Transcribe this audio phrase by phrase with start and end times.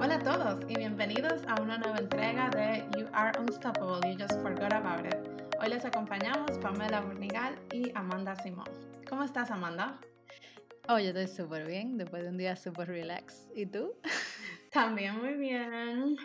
[0.00, 4.40] Hola a todos y bienvenidos a una nueva entrega de You Are Unstoppable, You Just
[4.42, 5.16] Forgot About It.
[5.60, 8.68] Hoy les acompañamos Pamela Burnigal y Amanda Simón.
[9.08, 9.98] ¿Cómo estás, Amanda?
[10.88, 13.48] Oh, yo estoy súper bien, después de un día súper relax.
[13.56, 13.92] ¿Y tú?
[14.72, 16.16] También muy bien.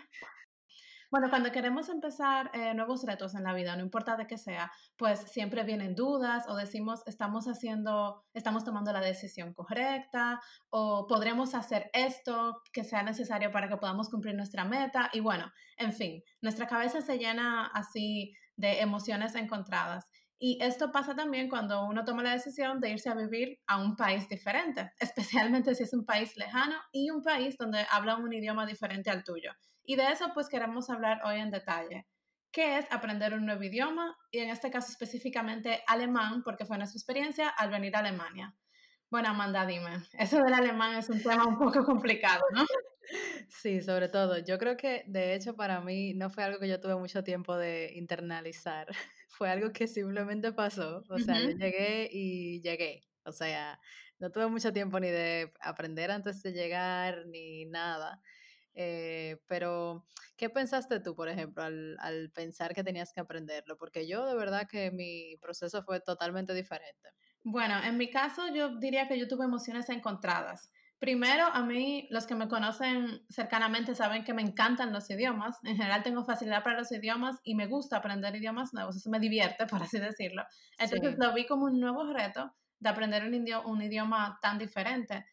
[1.13, 4.71] Bueno, cuando queremos empezar eh, nuevos retos en la vida, no importa de qué sea,
[4.97, 10.41] pues siempre vienen dudas o decimos, estamos haciendo, estamos tomando la decisión correcta
[10.71, 15.11] o podremos hacer esto que sea necesario para que podamos cumplir nuestra meta.
[15.13, 20.09] Y bueno, en fin, nuestra cabeza se llena así de emociones encontradas.
[20.45, 23.95] Y esto pasa también cuando uno toma la decisión de irse a vivir a un
[23.95, 28.65] país diferente, especialmente si es un país lejano y un país donde habla un idioma
[28.65, 29.53] diferente al tuyo.
[29.85, 32.07] Y de eso pues queremos hablar hoy en detalle.
[32.51, 34.17] ¿Qué es aprender un nuevo idioma?
[34.31, 38.53] Y en este caso específicamente alemán, porque fue nuestra experiencia al venir a Alemania.
[39.09, 42.65] Bueno, Amanda, dime, eso del alemán es un tema un poco complicado, ¿no?
[43.49, 44.37] Sí, sobre todo.
[44.39, 47.55] Yo creo que de hecho para mí no fue algo que yo tuve mucho tiempo
[47.55, 48.87] de internalizar.
[49.37, 51.03] Fue algo que simplemente pasó.
[51.09, 53.07] O sea, yo llegué y llegué.
[53.25, 53.79] O sea,
[54.19, 58.21] no tuve mucho tiempo ni de aprender antes de llegar ni nada.
[58.75, 60.05] Eh, pero,
[60.37, 63.77] ¿qué pensaste tú, por ejemplo, al, al pensar que tenías que aprenderlo?
[63.77, 67.09] Porque yo de verdad que mi proceso fue totalmente diferente.
[67.43, 70.71] Bueno, en mi caso yo diría que yo tuve emociones encontradas.
[70.99, 75.57] Primero, a mí, los que me conocen cercanamente saben que me encantan los idiomas.
[75.63, 78.95] En general tengo facilidad para los idiomas y me gusta aprender idiomas nuevos.
[78.95, 80.43] Eso me divierte, por así decirlo.
[80.77, 85.25] Entonces lo vi como un nuevo reto de aprender un idioma, un idioma tan diferente.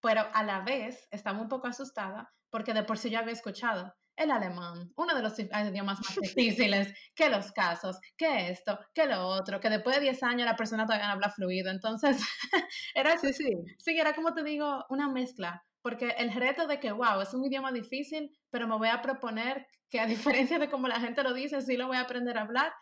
[0.00, 3.94] Pero a la vez estaba un poco asustada porque de por sí ya había escuchado
[4.20, 9.26] el alemán, uno de los idiomas más difíciles, que los casos, que esto, que lo
[9.26, 11.70] otro, que después de 10 años la persona todavía habla fluido.
[11.70, 12.20] Entonces,
[12.94, 13.50] era, sí, sí.
[13.78, 15.64] sí, era como te digo, una mezcla.
[15.82, 19.66] Porque el reto de que, wow, es un idioma difícil, pero me voy a proponer
[19.88, 20.06] que a
[20.46, 22.72] diferencia de como la gente lo dice, sí lo voy a aprender a hablar,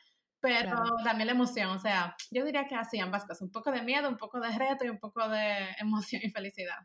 [0.40, 0.72] pero
[1.04, 4.08] también la emoción, o sea, yo diría que así ambas cosas, un poco de miedo,
[4.08, 6.78] un poco de reto y un poco de emoción y felicidad.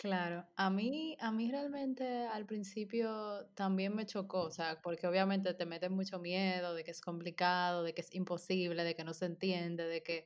[0.00, 5.54] Claro, a mí, a mí realmente al principio también me chocó, o sea, porque obviamente
[5.54, 9.12] te mete mucho miedo de que es complicado, de que es imposible, de que no
[9.12, 10.24] se entiende, de que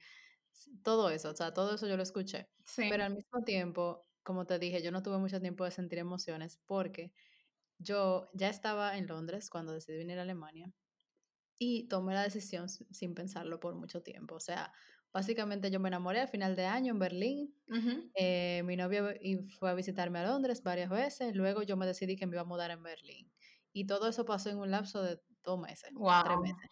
[0.82, 2.50] todo eso, o sea, todo eso yo lo escuché.
[2.86, 6.58] Pero al mismo tiempo, como te dije, yo no tuve mucho tiempo de sentir emociones
[6.66, 7.12] porque
[7.78, 10.74] yo ya estaba en Londres cuando decidí venir a Alemania
[11.58, 14.34] y tomé la decisión sin pensarlo por mucho tiempo.
[14.36, 14.72] O sea,
[15.12, 17.54] Básicamente yo me enamoré al final de año en Berlín.
[18.14, 19.10] Eh, mi novio
[19.58, 21.36] fue a visitarme a Londres varias veces.
[21.36, 23.30] Luego yo me decidí que me iba a mudar en Berlín.
[23.74, 25.90] Y todo eso pasó en un lapso de dos meses,
[26.24, 26.70] tres meses.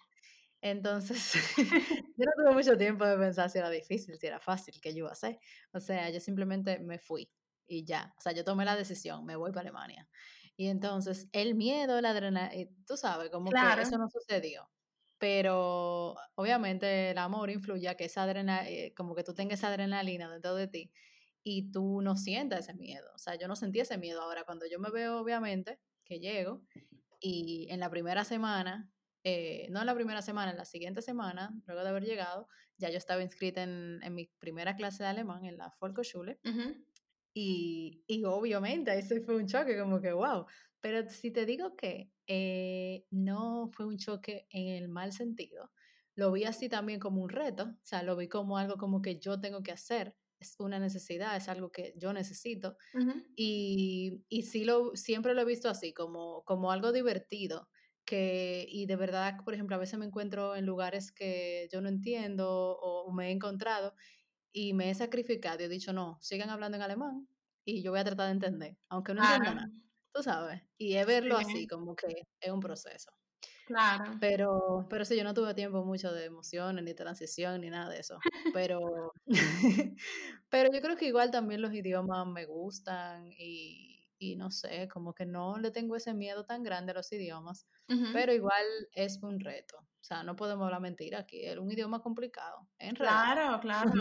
[0.63, 1.35] Entonces,
[2.17, 5.01] yo no tuve mucho tiempo de pensar si era difícil, si era fácil, qué yo
[5.01, 5.39] iba a hacer.
[5.73, 7.31] O sea, yo simplemente me fui
[7.67, 8.15] y ya.
[8.17, 10.09] O sea, yo tomé la decisión, me voy para Alemania.
[10.57, 14.69] Y entonces, el miedo, la adrenalina, tú sabes, como que eso no sucedió
[15.21, 19.69] pero obviamente el amor influye a que esa adrenalina, eh, como que tú tengas esa
[19.69, 20.91] adrenalina dentro de ti
[21.45, 23.07] y tú no sientas ese miedo.
[23.15, 24.23] O sea, yo no sentí ese miedo.
[24.23, 26.63] Ahora, cuando yo me veo, obviamente, que llego
[27.21, 28.91] y en la primera semana,
[29.23, 32.49] eh, no en la primera semana, en la siguiente semana, luego de haber llegado,
[32.79, 36.41] ya yo estaba inscrita en, en mi primera clase de alemán en la Volksschule.
[37.35, 40.47] y, y obviamente ese fue un choque, como que, wow.
[40.81, 45.73] Pero si te digo que eh, no fue un choque en el mal sentido.
[46.15, 49.19] Lo vi así también como un reto, o sea, lo vi como algo como que
[49.19, 52.77] yo tengo que hacer, es una necesidad, es algo que yo necesito.
[53.35, 57.69] Y, y sí lo, siempre lo he visto así, como, como algo divertido.
[58.05, 61.89] Que, y de verdad, por ejemplo, a veces me encuentro en lugares que yo no
[61.89, 63.95] entiendo o me he encontrado
[64.53, 67.29] y me he sacrificado y he dicho, no, sigan hablando en alemán
[67.65, 69.73] y yo voy a tratar de entender, aunque no entienda nada
[70.13, 72.09] tú sabes, y es verlo así, como que
[72.41, 73.13] es un proceso.
[73.67, 74.17] Claro.
[74.21, 78.01] Pero, pero sí, yo no tuve tiempo mucho de emociones, ni transición, ni nada de
[78.01, 78.19] eso.
[78.69, 79.13] Pero,
[80.51, 85.15] pero yo creo que igual también los idiomas me gustan y, y no sé, como
[85.15, 87.67] que no le tengo ese miedo tan grande a los idiomas,
[88.13, 89.79] pero igual es un reto.
[89.79, 92.69] O sea, no podemos hablar mentira aquí, es un idioma complicado.
[92.79, 93.93] En claro, claro.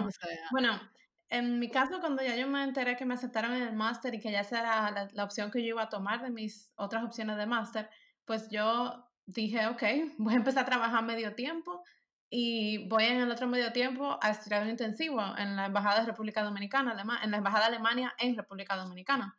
[0.51, 0.81] bueno,
[1.29, 4.19] en mi caso, cuando ya yo me enteré que me aceptaron en el máster y
[4.19, 7.45] que ya esa la, opción que yo iba a tomar de mis otras opciones de
[7.45, 7.89] máster,
[8.25, 9.83] pues yo dije, ok,
[10.17, 11.83] voy a empezar a trabajar medio tiempo
[12.31, 16.07] y voy en el otro medio tiempo a estudiar un intensivo en la Embajada de
[16.07, 19.35] República Dominicana, en la Embajada de Alemania en República Dominicana.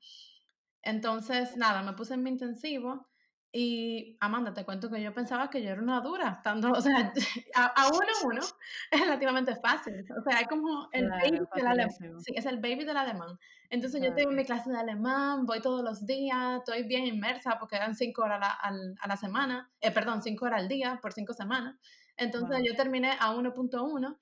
[0.82, 3.09] Entonces, nada, me puse en mi intensivo
[3.52, 7.12] Y Amanda, te cuento que yo pensaba que yo era una dura, tanto, o sea,
[7.54, 8.40] a, uno uno
[8.90, 12.84] es relativamente fácil, o sea, es como el baby del alemán, sí, es el baby
[12.84, 13.38] del alemán.
[13.68, 17.76] Entonces yo tengo mi clase de alemán, voy todos los días, estoy bien inmersa porque
[17.76, 21.12] eran cinco horas a la, a la semana, eh, perdón, cinco horas al día por
[21.12, 21.76] cinco semanas.
[22.16, 24.18] Entonces yo terminé a 1.1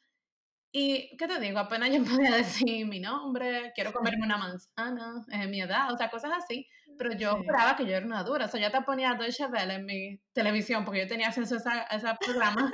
[0.72, 1.58] y, ¿qué te digo?
[1.58, 6.10] Apenas yo podía decir mi nombre, quiero comerme una manzana, eh, mi edad, o sea,
[6.10, 6.66] cosas así.
[6.98, 8.46] Pero yo esperaba que yo era una dura.
[8.46, 11.82] O sea, yo te ponía Deutsche Welle en mi televisión porque yo tenía acceso a,
[11.94, 12.70] ese programa.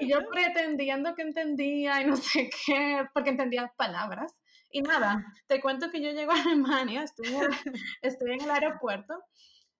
[0.00, 4.36] y yo pretendiendo que entendía y no sé qué, porque entendía palabras.
[4.70, 7.28] Y nada, te cuento que yo llego a Alemania, estoy,
[8.02, 9.22] estoy en el aeropuerto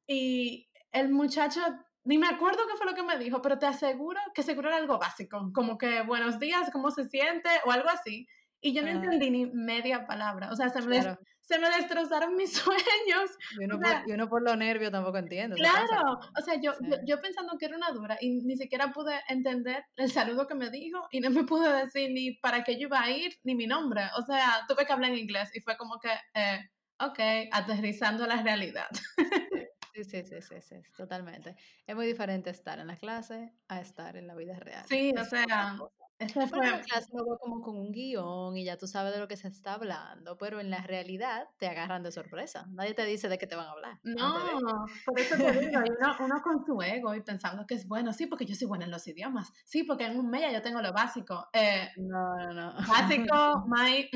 [0.07, 1.63] y el muchacho
[2.05, 4.79] ni me acuerdo qué fue lo que me dijo, pero te aseguro que seguro era
[4.79, 7.49] algo básico, como que buenos días, ¿cómo se siente?
[7.65, 8.27] o algo así.
[8.61, 11.03] Y yo no entendí ni media palabra, o sea, se me,
[11.41, 13.31] se me destrozaron mis sueños.
[13.59, 15.57] Y uno, por, por los nervios tampoco entiende.
[15.57, 16.73] Claro, o sea, yo,
[17.05, 20.71] yo, pensando que era una dura y ni siquiera pude entender el saludo que me
[20.71, 23.67] dijo y no me pude decir ni para qué yo iba a ir ni mi
[23.67, 24.03] nombre.
[24.17, 26.61] O sea, tuve que hablar en inglés y fue como que, eh,
[27.01, 27.19] ok,
[27.51, 28.87] aterrizando a la realidad.
[28.93, 29.62] Sí,
[29.95, 31.57] sí, sí, sí, sí, totalmente.
[31.87, 34.85] Es muy diferente estar en la clase a estar en la vida real.
[34.89, 35.77] Sí, o sea,
[36.19, 36.65] esa fue...
[36.65, 39.37] en la clase lo como con un guion y ya tú sabes de lo que
[39.37, 42.67] se está hablando, pero en la realidad te agarran de sorpresa.
[42.71, 44.01] Nadie te dice de qué te van a hablar.
[44.05, 48.13] No, por eso te digo, uno, uno, con su ego y pensando que es bueno,
[48.13, 50.81] sí, porque yo soy buena en los idiomas, sí, porque en un media yo tengo
[50.81, 51.49] lo básico.
[51.53, 52.75] Eh, no, no, no.
[52.87, 54.09] Básico, my,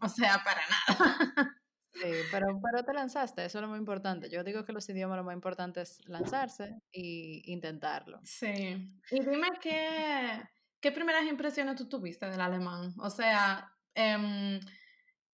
[0.00, 1.54] o sea, para nada.
[2.00, 4.30] Sí, pero, pero te lanzaste, eso es lo más importante.
[4.30, 8.20] Yo digo que los idiomas lo más importante es lanzarse y intentarlo.
[8.24, 8.90] Sí.
[9.10, 10.42] Y dime qué,
[10.80, 12.94] qué primeras impresiones tú tuviste del alemán.
[12.98, 14.60] O sea, eh,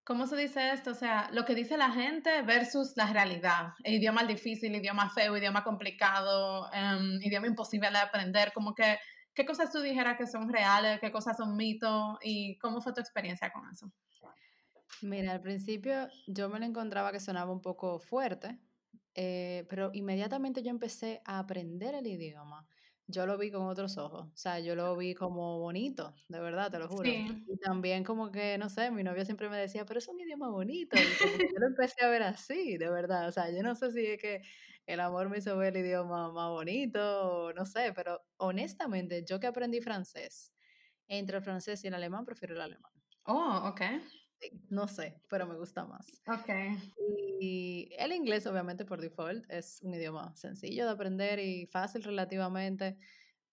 [0.04, 0.92] ¿cómo se dice esto?
[0.92, 3.74] O sea, lo que dice la gente versus la realidad.
[3.82, 8.52] El idioma difícil, idioma feo, idioma complicado, eh, idioma imposible de aprender.
[8.52, 8.98] Como que,
[9.34, 13.00] ¿qué cosas tú dijeras que son reales, qué cosas son mitos y cómo fue tu
[13.00, 13.90] experiencia con eso?
[15.02, 18.58] Mira, al principio yo me lo encontraba que sonaba un poco fuerte,
[19.14, 22.66] eh, pero inmediatamente yo empecé a aprender el idioma.
[23.06, 26.70] Yo lo vi con otros ojos, o sea, yo lo vi como bonito, de verdad,
[26.70, 27.10] te lo juro.
[27.46, 30.48] Y también como que, no sé, mi novia siempre me decía, pero es un idioma
[30.48, 30.96] bonito.
[31.02, 31.18] Y
[31.52, 33.28] yo lo empecé a ver así, de verdad.
[33.28, 34.40] O sea, yo no sé si es que
[34.86, 37.00] el amor me hizo ver el idioma más bonito,
[37.30, 40.54] o no sé, pero honestamente, yo que aprendí francés,
[41.06, 42.92] entre el francés y el alemán, prefiero el alemán.
[43.26, 43.82] Oh, ok
[44.68, 46.22] no sé, pero me gusta más.
[46.26, 46.50] Ok.
[47.40, 52.98] Y el inglés, obviamente, por default, es un idioma sencillo de aprender y fácil relativamente.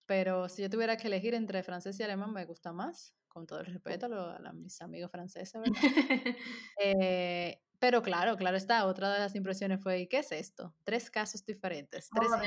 [0.06, 3.60] Pero si yo tuviera que elegir entre francés y alemán, me gusta más, con todo
[3.60, 5.72] el respeto a, mis amigos franceses, ¿verdad?
[6.83, 10.75] Eh, pero claro, claro está, otra de las impresiones fue, ¿qué es esto?
[10.83, 12.38] Tres casos diferentes, tres oh,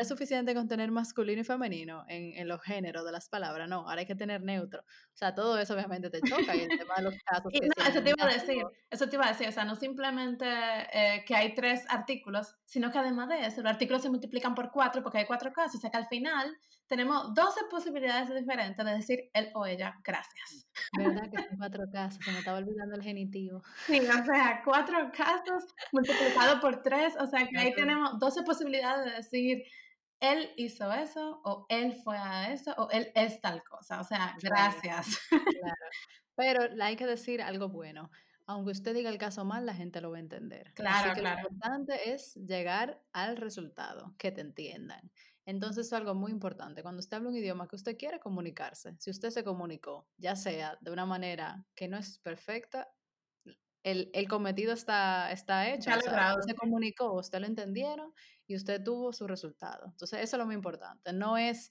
[0.00, 3.86] es suficiente con tener masculino y femenino en, en, los géneros de las palabras, no,
[3.86, 4.80] ahora hay que tener neutro.
[4.80, 7.52] O sea, todo eso obviamente te choca y el tema de los casos.
[7.52, 11.22] eso te iba a decir, eso te iba a decir, o sea, no simplemente eh,
[11.26, 15.02] que hay tres artículos, sino que además de eso, los artículos se multiplican por cuatro
[15.02, 16.56] porque hay cuatro casos, o sea que al final
[16.90, 20.66] tenemos 12 posibilidades diferentes de decir él o ella, gracias.
[20.98, 22.24] ¿Verdad que son cuatro casos?
[22.24, 23.62] Se me estaba olvidando el genitivo.
[23.86, 29.04] Sí, o sea, cuatro casos multiplicado por tres, o sea que ahí tenemos 12 posibilidades
[29.04, 29.62] de decir
[30.20, 34.00] él hizo eso, o él fue a eso, o él es tal cosa.
[34.00, 35.18] O sea, gracias.
[36.36, 38.10] Pero hay que decir algo bueno.
[38.46, 40.72] Aunque usted diga el caso mal, la gente lo va a entender.
[40.74, 45.10] Claro, Así que Lo importante es llegar al resultado, que te entiendan.
[45.46, 46.82] Entonces, es algo muy importante.
[46.82, 50.78] Cuando usted habla un idioma que usted quiere comunicarse, si usted se comunicó, ya sea
[50.80, 52.88] de una manera que no es perfecta,
[53.82, 55.90] el, el cometido está, está hecho.
[55.90, 58.12] O se comunicó, usted lo entendieron
[58.46, 59.86] y usted tuvo su resultado.
[59.86, 61.12] Entonces, eso es lo muy importante.
[61.12, 61.70] No es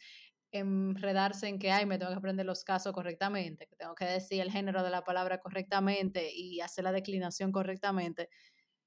[0.52, 4.42] enredarse en que, ay, me tengo que aprender los casos correctamente, que tengo que decir
[4.42, 8.30] el género de la palabra correctamente y hacer la declinación correctamente.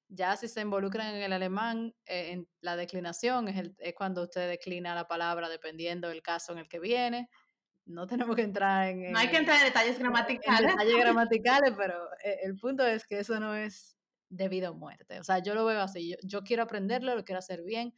[0.09, 4.23] Ya si se involucran en el alemán, eh, en la declinación es, el, es, cuando
[4.25, 7.31] usted declina la palabra dependiendo del caso en el que viene.
[7.85, 9.13] No tenemos que entrar en...
[9.13, 10.61] No hay que entrar en detalles gramaticales.
[10.61, 13.97] En detalles gramaticales, pero eh, el punto es que eso no es
[14.33, 15.21] debido a muerte.
[15.21, 17.95] O sea, yo lo veo así, yo, quiero aprenderlo, lo quiero hacer bien,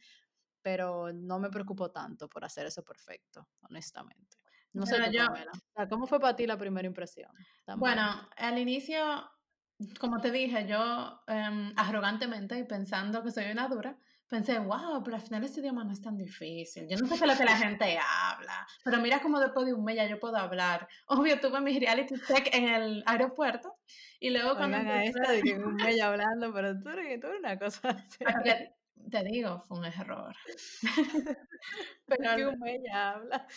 [0.61, 4.37] pero no me preocupo tanto por hacer eso perfecto, honestamente.
[4.73, 5.25] No sé, yo,
[5.89, 7.31] ¿cómo fue para ti la primera impresión?
[7.77, 9.29] Bueno, al inicio,
[9.99, 15.17] como te dije, yo em, arrogantemente y pensando que soy una dura, pensé, wow, pero
[15.17, 16.87] al final este idioma no es tan difícil.
[16.87, 19.73] Yo no sé qué es lo que la gente habla, pero mira cómo después de
[19.73, 20.87] un mes ya yo puedo hablar.
[21.07, 23.77] Obvio, tuve mi reality check en el aeropuerto
[24.19, 24.77] y luego cuando...
[24.77, 28.05] Oigan a esta de que un mes hablando, pero tú eres, tú una cosa...
[29.11, 30.35] te digo, fue un error.
[32.07, 33.47] pero, ella habla.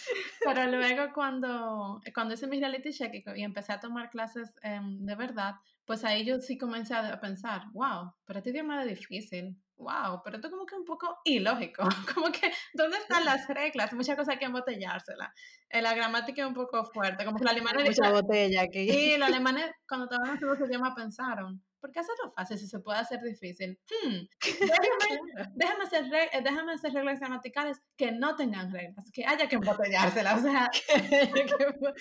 [0.44, 5.14] pero luego cuando, cuando hice mi reality check y, empecé a tomar clases em, de
[5.14, 5.54] verdad,
[5.88, 10.36] pues ahí yo sí comencé a pensar, wow, pero este idioma es difícil wow, pero
[10.36, 13.92] esto como que un poco ilógico, como que, ¿dónde están las reglas?
[13.92, 15.32] Muchas cosas hay que embotellársela.
[15.70, 17.84] Eh, la gramática es un poco fuerte, como que los alemanes...
[17.98, 18.90] Mucha botella aquí.
[18.90, 22.80] Y los alemanes, cuando estaban haciendo su idioma, pensaron, ¿por qué hacerlo fácil si se
[22.80, 23.78] puede hacer difícil?
[23.88, 24.26] Hmm,
[25.54, 30.38] déjame, hacer eh, déjame hacer reglas gramaticales que no tengan reglas, que haya que embotellárselas,
[30.38, 30.70] o sea...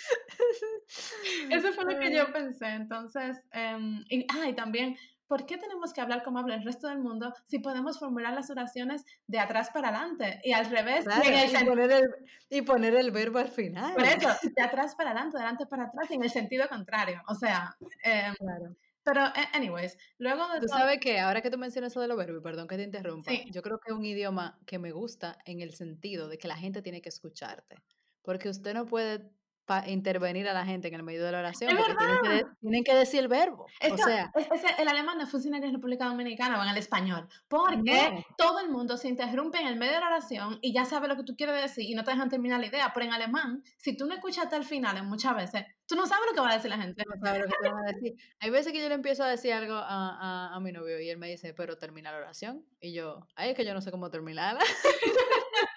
[1.49, 5.93] Eso fue lo que yo pensé, entonces, um, y, ah, y también ¿por qué tenemos
[5.93, 9.69] que hablar como habla el resto del mundo si podemos formular las oraciones de atrás
[9.73, 11.05] para adelante y al revés?
[11.05, 12.05] y, poner el,
[12.49, 13.93] y, poner el, verbo al final.
[13.93, 17.21] Por eso, de atrás para adelante, de adelante para atrás, en el sentido contrario.
[17.27, 18.75] O sea, em, claro.
[19.07, 19.21] Pero,
[19.53, 22.67] anyways, luego de Tú sabes que ahora que tú mencionas eso de los verbos, perdón
[22.67, 26.27] que te interrumpa, yo creo que es un idioma que me gusta en el sentido
[26.27, 27.77] de que la gente tiene que escucharte.
[28.21, 29.31] Porque usted no puede
[29.67, 31.75] para intervenir a la gente en el medio de la oración.
[31.75, 33.67] porque tienen que, decir el verbo.
[33.91, 34.31] o sea,
[34.79, 37.27] el alemán no funciona en República Dominicana o en el español.
[37.49, 41.09] Porque todo el mundo se interrumpe en el medio de la oración y ya sabe
[41.09, 42.91] lo que tú quieres decir y no te dejan terminar la idea.
[42.93, 46.27] Pero en alemán, si tú no escuchas hasta el final, muchas veces, tú no sabes
[46.29, 47.03] lo que va a decir la gente.
[47.05, 48.15] No sabes lo que a decir.
[48.39, 51.09] Hay veces que yo le empiezo a decir algo a, a, a mi novio y
[51.09, 52.63] él me dice, pero termina la oración.
[52.79, 54.61] Y yo, ay, es que yo no sé cómo terminarla.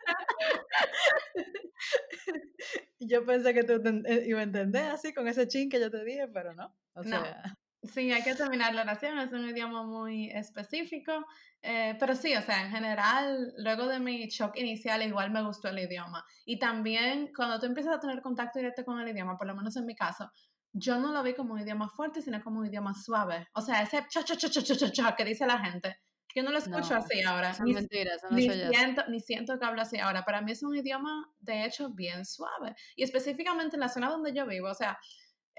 [3.01, 3.73] yo pensé que tú
[4.05, 6.75] eh, ibas a entender así con ese chin que yo te dije, pero no.
[6.95, 7.43] O sea...
[7.83, 11.25] Sí, hay que terminar la oración, es un idioma muy específico,
[11.63, 15.69] eh, pero sí, o sea, en general, luego de mi shock inicial, igual me gustó
[15.69, 16.23] el idioma.
[16.45, 19.75] Y también cuando tú empiezas a tener contacto directo con el idioma, por lo menos
[19.77, 20.31] en mi caso,
[20.75, 23.49] yo no lo vi como un idioma fuerte, sino como un idioma suave.
[23.55, 25.97] O sea, ese cha cha cha cha cha cha que dice la gente,
[26.35, 27.55] yo no lo escucho así ahora.
[27.55, 30.25] Son ni, mentiras, ni, siento, ni siento que hablo así ahora.
[30.25, 32.75] Para mí es un idioma, de hecho, bien suave.
[32.97, 34.99] Y específicamente en la zona donde yo vivo, o sea,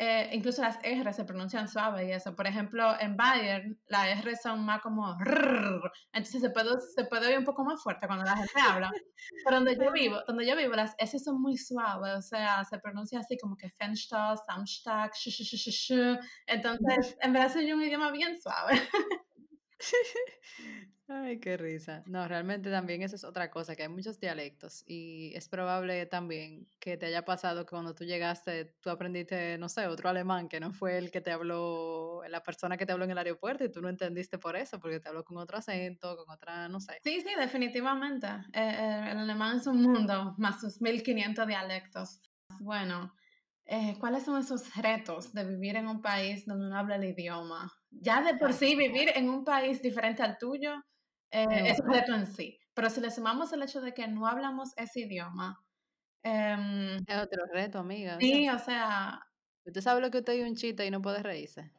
[0.04, 2.36] eh, incluso las R se pronuncian suave y eso.
[2.36, 5.16] Por ejemplo, en Bayern, las R son más como
[6.12, 8.92] entonces se puede, se puede oír un poco más fuerte cuando la gente habla.
[9.46, 12.80] Pero donde yo vivo, donde yo vivo, las S son muy suaves, o sea, se
[12.80, 15.94] pronuncia así como que Fenster, Samstag, sh, sh, sh,
[16.48, 18.72] Entonces, en verdad es un idioma bien suave.
[21.08, 22.04] Ay, qué risa.
[22.08, 26.70] No, realmente también esa es otra cosa, que hay muchos dialectos y es probable también
[26.80, 30.60] que te haya pasado que cuando tú llegaste, tú aprendiste, no sé, otro alemán que
[30.62, 33.72] no fue el que te habló, la persona que te habló en el aeropuerto y
[33.72, 36.94] tú no entendiste por eso, porque te habló con otro acento, con otra, no sé.
[37.04, 38.28] Sí, sí, definitivamente.
[38.28, 42.22] Eh, eh, el alemán es un mundo, más sus 1500 dialectos.
[42.60, 43.14] Bueno,
[43.74, 47.72] eh, ¿cuáles son esos retos de vivir en un país donde no habla el idioma?
[47.90, 50.74] Ya de por sí vivir en un país diferente al tuyo
[51.32, 54.28] eh, es un reto en sí, pero si le sumamos el hecho de que no
[54.28, 55.58] hablamos ese idioma...
[56.22, 58.18] Em, es otro reto, amiga.
[58.20, 59.22] Sí, o sea...
[59.64, 61.72] Usted sabe lo que usted es un chiste y no puede reírse.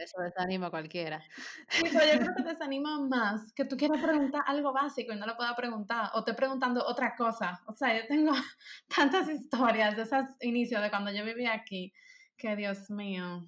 [0.00, 1.22] Eso, desanima a cualquiera.
[1.68, 5.26] Sí, pero yo creo que desanima más que tú quieras preguntar algo básico y no
[5.26, 7.62] lo puedas preguntar, o te preguntando otra cosa.
[7.66, 8.32] O sea, yo tengo
[8.96, 11.92] tantas historias de esos inicios de cuando yo vivía aquí,
[12.36, 13.42] que Dios mío.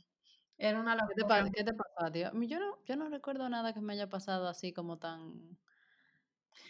[0.56, 1.44] Era una locura.
[1.52, 2.30] ¿Qué te, pasó, tío?
[2.42, 5.56] Yo no, yo no recuerdo nada que me haya pasado así como tan,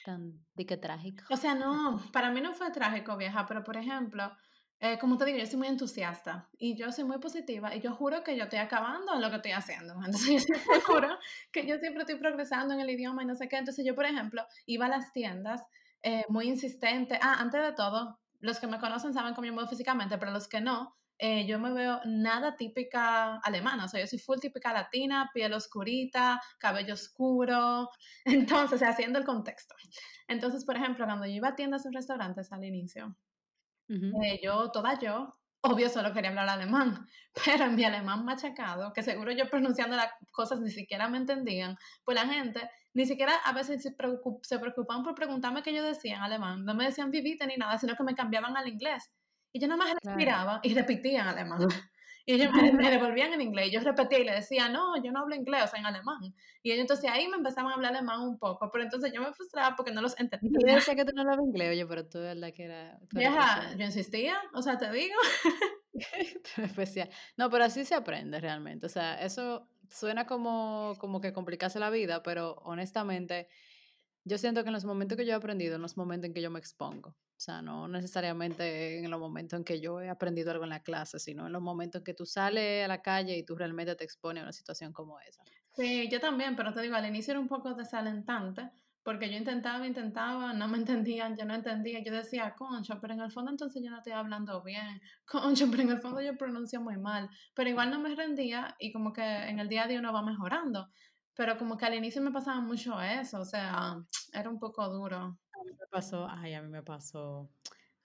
[0.04, 1.24] tan, de que trágico.
[1.30, 4.30] O sea, no, para mí no fue trágico, vieja, pero por ejemplo,
[4.80, 7.92] eh, como te digo, yo soy muy entusiasta y yo soy muy positiva y yo
[7.92, 9.94] juro que yo estoy acabando en lo que estoy haciendo.
[10.06, 11.18] Entonces yo siempre juro
[11.52, 13.56] que yo siempre estoy progresando en el idioma y no sé qué.
[13.56, 15.62] Entonces yo, por ejemplo, iba a las tiendas
[16.02, 17.18] eh, muy insistente.
[17.20, 20.30] Ah, antes de todo, los que me conocen saben cómo yo me veo físicamente, pero
[20.30, 24.38] los que no, eh, yo me veo nada típica alemana, o sea, yo soy full
[24.38, 27.90] típica latina, piel oscurita, cabello oscuro,
[28.24, 29.74] entonces, haciendo el contexto.
[30.28, 33.16] Entonces, por ejemplo, cuando yo iba a tiendas o restaurantes al inicio,
[33.88, 37.06] eh, yo, toda yo, obvio solo quería hablar alemán,
[37.44, 41.76] pero en mi alemán machacado, que seguro yo pronunciando las cosas ni siquiera me entendían,
[42.04, 46.22] pues la gente ni siquiera a veces se, preocupaban por preguntarme qué yo decía en
[46.22, 49.10] alemán, no me decían vivite ni nada, sino que me cambiaban al inglés.
[49.52, 51.58] Y yo nada más respiraba y repetía en alemán.
[52.28, 53.68] Y ellos me, devolvían en inglés.
[53.68, 56.18] Y yo repetía y le decía, no, yo no hablo inglés, o sea, en alemán.
[56.62, 58.70] Y ellos entonces ahí me empezaban a hablar alemán un poco.
[58.70, 60.50] Pero entonces yo me frustraba porque no los entendía.
[60.60, 62.98] Yo decía que tú no hablabas inglés, oye, pero tú la que era...
[63.12, 65.14] Vieja, yo insistía, o sea, te digo.
[66.58, 67.08] Especial.
[67.38, 68.84] No, pero así se aprende realmente.
[68.84, 73.48] O sea, eso suena como, como que complicase la vida, pero honestamente,
[74.28, 76.42] yo siento que en los momentos que yo he aprendido, en los momentos en que
[76.42, 80.50] yo me expongo, o sea, no necesariamente en los momentos en que yo he aprendido
[80.50, 83.36] algo en la clase, sino en los momentos en que tú sales a la calle
[83.36, 85.42] y tú realmente te expones a una situación como esa.
[85.72, 88.70] Sí, yo también, pero te digo, al inicio era un poco desalentante
[89.08, 93.20] porque yo intentaba, intentaba, no me entendían, yo no entendía, yo decía, concho, pero en
[93.20, 96.80] el fondo entonces yo no estoy hablando bien, concho, pero en el fondo yo pronuncio
[96.82, 100.00] muy mal, pero igual no me rendía y como que en el día a día
[100.00, 100.90] uno va mejorando,
[101.38, 103.96] pero como que al inicio me pasaba mucho eso, o sea,
[104.32, 105.16] era un poco duro.
[105.16, 107.48] A mí me pasó, ay, a mí me pasó,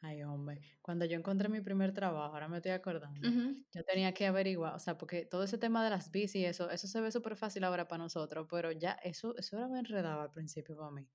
[0.06, 3.26] Ay, hombre, cuando yo encontré mi primer trabajo, ahora me estoy acordando,
[3.74, 6.70] yo tenía que averiguar, o sea, porque todo ese tema de las bici y eso,
[6.70, 10.20] eso se ve súper fácil ahora para nosotros, pero ya eso, eso era muy enredado
[10.20, 11.08] al principio para mí.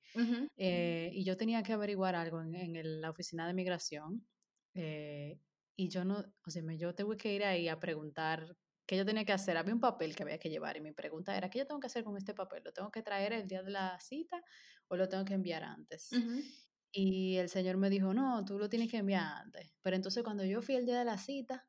[0.57, 4.27] Eh, y yo tenía que averiguar algo en, la oficina de migración
[4.73, 5.39] eh,
[5.77, 8.57] y yo no, o sea, yo tuve que ir ahí a preguntar
[8.89, 9.57] qué yo tenía que hacer.
[9.59, 11.89] Había un papel que había que llevar y mi pregunta era, ¿qué yo tengo que
[11.89, 12.65] hacer con este papel?
[12.65, 14.43] ¿Lo tengo que traer el día de la cita
[14.89, 16.21] o lo tengo que enviar antes?
[16.93, 19.77] Y el señor me dijo, no, tú lo tienes que enviar antes.
[19.83, 21.67] Pero entonces cuando yo fui el día de la cita,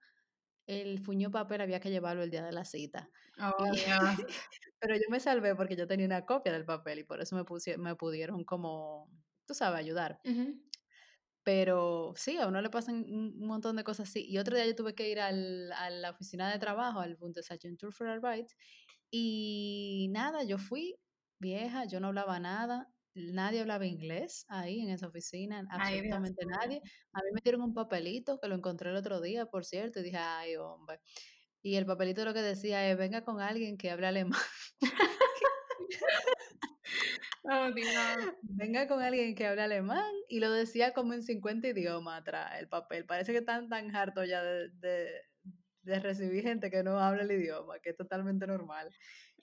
[0.67, 3.11] el fuño papel había que llevarlo el día de la cita.
[3.39, 3.53] Oh,
[4.79, 7.43] pero yo me salvé porque yo tenía una copia del papel y por eso me,
[7.77, 9.11] me pudieron como,
[9.45, 10.21] tú sabes, ayudar.
[11.51, 14.23] Pero sí, a uno le pasan un montón de cosas así.
[14.29, 17.17] Y otro día yo tuve que ir al, a la oficina de trabajo, al
[17.75, 18.51] Tour for Arbeit,
[19.09, 20.95] y nada, yo fui
[21.39, 26.83] vieja, yo no hablaba nada, nadie hablaba inglés ahí en esa oficina, absolutamente nadie.
[27.13, 30.03] A mí me dieron un papelito que lo encontré el otro día, por cierto, y
[30.03, 30.99] dije, ay, hombre.
[31.63, 34.39] Y el papelito lo que decía es, venga con alguien que hable alemán.
[37.43, 38.33] oh, Dios.
[38.41, 40.11] Venga con alguien que hable alemán.
[40.27, 43.05] Y lo decía como en 50 idiomas atrás, el papel.
[43.05, 45.09] Parece que están tan harto ya de, de,
[45.83, 48.89] de recibir gente que no habla el idioma, que es totalmente normal.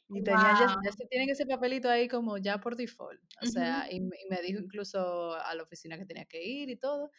[0.09, 3.21] Y tenía, ya, tienen ese papelito ahí como ya por default.
[3.43, 7.11] O sea, y, me dijo incluso a la oficina que tenía que ir y todo.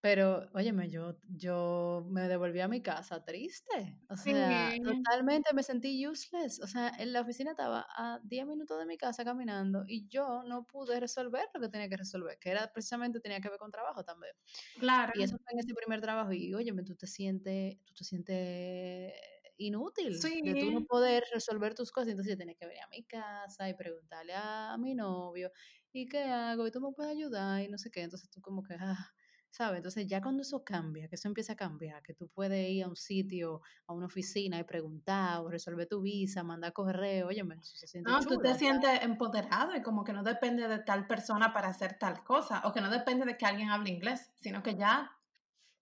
[0.00, 3.98] Pero, óyeme, yo, yo me devolví a mi casa triste.
[4.08, 6.60] O sea, totalmente me sentí useless.
[6.60, 10.42] O sea, en la oficina estaba a 10 minutos de mi casa caminando y yo
[10.44, 13.70] no pude resolver lo que tenía que resolver, que era precisamente tenía que ver con
[13.70, 14.32] trabajo también.
[14.78, 15.12] Claro.
[15.16, 16.32] Y eso fue en ese primer trabajo.
[16.32, 19.12] Y, óyeme, tú te sientes, tú te sientes
[19.58, 22.10] inútil de tú no poder resolver tus cosas.
[22.10, 25.50] Entonces yo tenía que venir a mi casa y preguntarle a, mi novio,
[25.92, 26.66] ¿y qué hago?
[26.66, 28.02] Y tú me puedes ayudar y no sé qué.
[28.02, 29.12] Entonces tú como que, ah,
[29.56, 29.78] ¿sabes?
[29.78, 32.88] Entonces ya cuando eso cambia, que eso empieza a cambiar, que tú puedes ir a
[32.88, 37.74] un sitio, a una oficina y preguntar o resolver tu visa, mandar correo, oye, eso
[37.76, 41.54] se siente No, tú te sientes empoderado y como que no depende de tal persona
[41.54, 44.74] para hacer tal cosa o que no depende de que alguien hable inglés, sino que
[44.74, 45.10] ya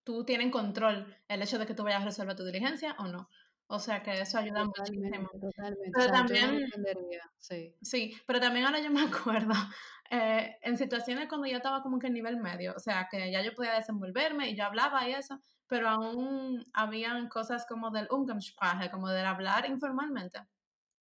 [0.05, 3.29] tú tienes control el hecho de que tú vayas a resolver tu diligencia o no.
[3.67, 5.29] O sea que eso ayuda muchísimo.
[5.29, 5.91] Totalmente.
[5.93, 6.67] Pero también,
[7.39, 7.75] sí.
[7.81, 9.01] sí, pero también ahora yo me
[9.49, 9.53] acuerdo,
[10.11, 13.41] eh, en situaciones cuando yo estaba como que en nivel medio, o sea que ya
[13.41, 18.91] yo podía desenvolverme y yo hablaba y eso, pero aún habían cosas como del Umgangssprache,
[18.91, 20.39] como del hablar informalmente.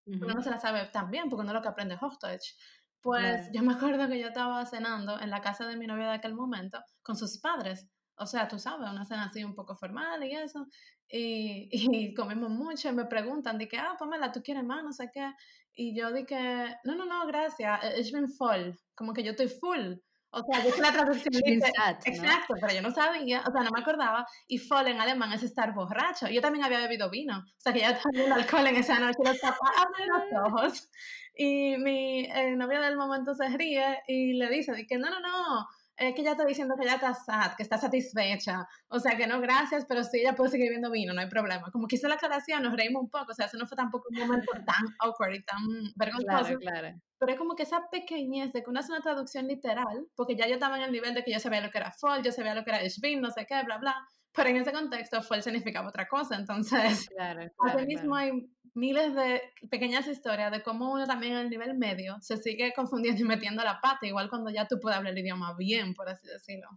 [0.06, 2.56] Uno no se la sabe tan bien porque uno lo que aprende es Hochdeutsch.
[3.00, 6.14] Pues yo me acuerdo que yo estaba cenando en la casa de mi novia de
[6.14, 7.86] aquel momento con sus padres.
[8.16, 10.66] O sea, tú sabes, una cena así un poco formal y eso.
[11.08, 11.68] Y,
[12.10, 14.82] y comemos mucho y me preguntan, de que, ah, Pamela, ¿tú quieres más?
[14.82, 15.32] No sé qué.
[15.76, 18.78] Y yo dije, no, no, no, gracias, ich bin voll.
[18.94, 19.94] Como que yo estoy full.
[20.30, 21.72] O sea, yo la traducción dice,
[22.06, 24.26] exacto, pero yo no sabía, o sea, no me acordaba.
[24.46, 26.28] Y voll en alemán es estar borracho.
[26.28, 27.38] Yo también había bebido vino.
[27.38, 30.90] O sea, que ya estaba el alcohol en esa noche, los abren los ojos.
[31.36, 36.14] Y mi novio del momento se ríe y le dice, que no, no, no, es
[36.14, 38.66] que ella está diciendo que ella está sad, que está satisfecha.
[38.88, 41.70] O sea, que no, gracias, pero sí, ella puede seguir viendo vino, no hay problema.
[41.70, 43.30] Como que hizo la aclaración, nos reímos un poco.
[43.30, 45.62] O sea, eso no fue tampoco un momento tan awkward y tan
[45.94, 46.58] vergonzoso.
[46.58, 47.00] Claro, claro.
[47.18, 50.46] Pero es como que esa pequeñez de que una es una traducción literal, porque ya
[50.46, 52.54] yo estaba en el nivel de que yo sabía lo que era fall, yo sabía
[52.54, 53.94] lo que era ishbin, no sé qué, bla, bla.
[54.34, 56.34] Pero en ese contexto, fall significaba otra cosa.
[56.34, 58.32] Entonces, claro, claro, mismo hay
[58.74, 63.22] miles de pequeñas historias de cómo uno también en el nivel medio se sigue confundiendo
[63.22, 66.26] y metiendo la pata, igual cuando ya tú puedes hablar el idioma bien, por así
[66.26, 66.68] decirlo.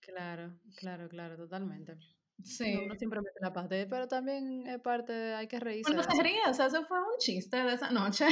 [0.00, 1.96] Claro, claro, claro, totalmente.
[2.42, 2.76] Sí.
[2.84, 5.90] Uno siempre mete la pata, pero también es parte, hay que reírse.
[5.90, 8.26] Uno se ríe, o sea, eso fue un chiste de esa noche.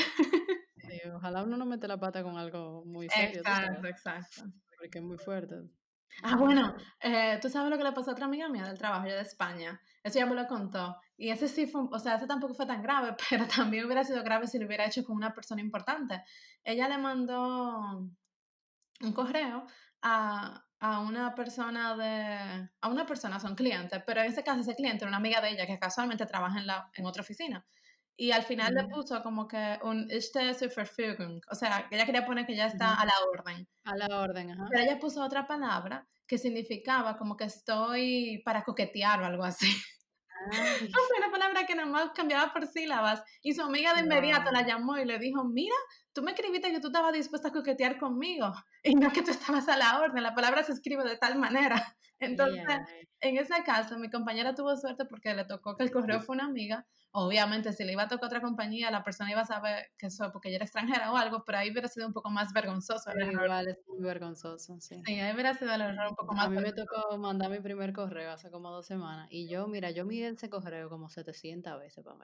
[1.14, 3.40] ojalá uno no mete la pata con algo muy serio.
[3.40, 4.42] Exacto, exacto.
[4.78, 5.56] Porque es muy fuerte.
[6.22, 9.08] Ah, bueno, eh, tú sabes lo que le pasó a otra amiga mía del trabajo,
[9.08, 9.80] yo de España.
[10.02, 10.96] Eso ya me lo contó.
[11.16, 14.22] Y ese sí fue, o sea, ese tampoco fue tan grave, pero también hubiera sido
[14.22, 16.22] grave si lo hubiera hecho con una persona importante.
[16.64, 18.08] Ella le mandó
[19.00, 19.66] un correo
[20.02, 24.74] a, a una persona de, a una persona, son clientes, pero en ese caso ese
[24.74, 27.64] cliente era una amiga de ella que casualmente trabaja en, la, en otra oficina.
[28.16, 31.40] Y al final le puso como que un este Verfügung.
[31.50, 33.68] O sea, ella quería poner que ya está a la orden.
[33.84, 34.66] A la orden, ajá.
[34.70, 39.66] Pero ella puso otra palabra que significaba como que estoy para coquetear o algo así.
[40.50, 43.22] fue una palabra que nada más cambiaba por sílabas.
[43.42, 45.74] Y su amiga de inmediato la llamó y le dijo, mira,
[46.12, 48.52] tú me escribiste que tú estabas dispuesta a coquetear conmigo
[48.82, 51.96] y no que tú estabas a la orden, la palabra se escribe de tal manera.
[52.24, 52.76] Entonces,
[53.20, 56.44] en ese caso, mi compañera tuvo suerte porque le tocó que el correo fue una
[56.46, 56.86] amiga.
[57.12, 60.30] Obviamente, si le iba a tocar otra compañía, la persona iba a saber que eso
[60.32, 63.10] porque ella era extranjera o algo, pero ahí hubiera sido un poco más vergonzoso.
[63.18, 64.96] igual es muy vergonzoso, sí.
[65.04, 66.46] Sí, ahí hubiera sido el error un poco más.
[66.46, 69.90] A mí me tocó mandar mi primer correo hace como dos semanas y yo, mira,
[69.90, 72.16] yo miré ese correo como 700 veces, para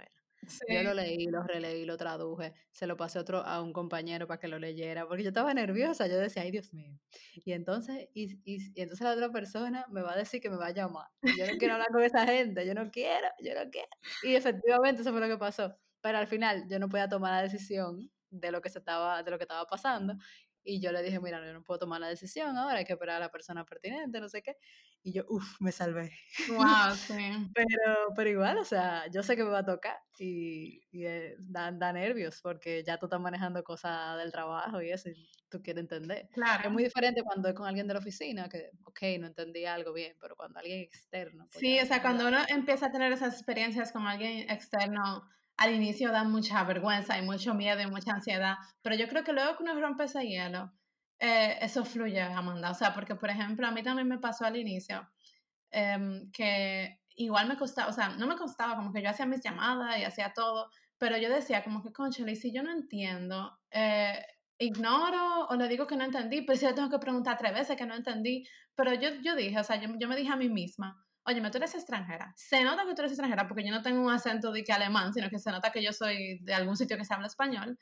[0.69, 4.41] Yo lo leí, lo releí, lo traduje, se lo pasé otro, a un compañero para
[4.41, 6.99] que lo leyera, porque yo estaba nerviosa, yo decía, ay Dios mío.
[7.45, 10.69] Y entonces, y, y, entonces la otra persona me va a decir que me va
[10.69, 11.09] a llamar.
[11.39, 13.89] yo no quiero hablar con esa gente, yo no quiero, yo no quiero.
[14.23, 15.77] Y efectivamente eso fue lo que pasó.
[16.01, 19.31] Pero al final yo no podía tomar la decisión de lo que se estaba, de
[19.31, 20.15] lo que estaba pasando.
[20.63, 23.17] Y yo le dije, mira, yo no puedo tomar la decisión ahora, hay que esperar
[23.17, 24.57] a la persona pertinente, no sé qué.
[25.03, 26.13] Y yo, uff, me salvé.
[26.91, 27.51] Wow, sí.
[27.55, 31.37] pero, pero igual, o sea, yo sé que me va a tocar y, y eh,
[31.39, 35.63] da, da, nervios porque ya tú estás manejando cosas del trabajo y eso, y tú
[35.63, 36.29] quieres entender.
[36.33, 36.65] Claro.
[36.65, 39.93] Es muy diferente cuando es con alguien de la oficina, que, ok, no entendí algo
[39.95, 41.47] bien, pero cuando alguien externo.
[41.51, 45.75] Pues sí, o sea, cuando uno empieza a tener esas experiencias con alguien externo, al
[45.75, 49.57] inicio da mucha vergüenza y mucho miedo y mucha ansiedad, pero yo creo que luego
[49.57, 50.73] que uno rompe ese hielo,
[51.21, 52.71] eh, eso fluye, Amanda.
[52.71, 55.09] O sea, porque, por ejemplo, a mí también me pasó al inicio
[55.71, 59.43] em, que igual me costaba, o sea, no me costaba, como que yo hacía mis
[59.43, 63.59] llamadas y hacía todo, pero yo decía como que, concha, y si yo no entiendo,
[63.71, 64.25] eh,
[64.59, 67.87] ignoro o le digo que no entendí, pues yo tengo que preguntar tres veces que
[67.87, 71.05] no entendí, pero yo, yo dije, o sea, yo, yo me dije a mí misma,
[71.25, 72.33] oye, tú eres extranjera.
[72.37, 75.13] Se nota que tú eres extranjera porque yo no tengo un acento de que alemán,
[75.13, 77.79] sino que se nota que yo soy de algún sitio que se habla español.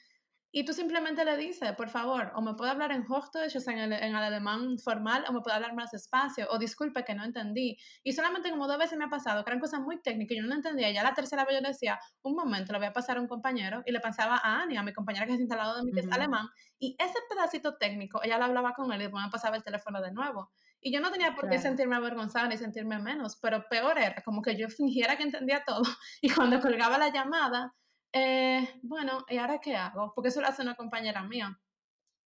[0.51, 3.75] Y tú simplemente le dices, por favor, o me puede hablar en Hochdeutsch, o sea,
[3.75, 7.15] en el, en el alemán formal, o me puede hablar más despacio, o disculpe que
[7.15, 7.77] no entendí.
[8.03, 10.55] Y solamente como dos veces me ha pasado, que eran cosas muy técnicas, yo no
[10.55, 10.89] entendía.
[10.91, 13.29] Y ya la tercera vez yo decía, un momento, lo voy a pasar a un
[13.29, 16.01] compañero, y le pasaba a Annie, a mi compañera que se instalado de mí, que
[16.01, 19.57] es alemán, y ese pedacito técnico, ella le hablaba con él y después me pasaba
[19.57, 20.51] el teléfono de nuevo.
[20.81, 24.43] Y yo no tenía por qué sentirme avergonzada ni sentirme menos, pero peor era como
[24.43, 25.83] que yo fingiera que entendía todo
[26.23, 27.75] y cuando colgaba la llamada,
[28.13, 30.13] eh, bueno, ¿y ahora qué hago?
[30.15, 31.59] Porque eso lo hace una compañera mía.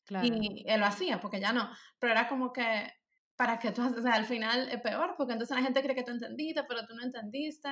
[0.05, 0.27] Claro.
[0.27, 1.71] Y él lo hacía, porque ya no.
[1.99, 2.92] Pero era como que,
[3.37, 6.05] para que tú, o sea, al final es peor, porque entonces la gente cree que
[6.05, 7.68] tú entendiste, pero tú no entendiste.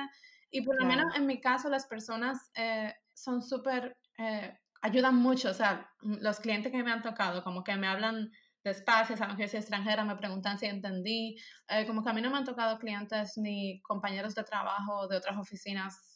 [0.49, 5.49] Y por lo menos en mi caso, las personas eh, son súper, eh, ayudan mucho,
[5.49, 8.31] o sea, los clientes que me han tocado, como que me hablan
[8.63, 11.37] despacio, saben que soy extranjera, me preguntan si entendí.
[11.67, 15.17] Eh, como que a mí no me han tocado clientes ni compañeros de trabajo de
[15.17, 16.10] otras oficinas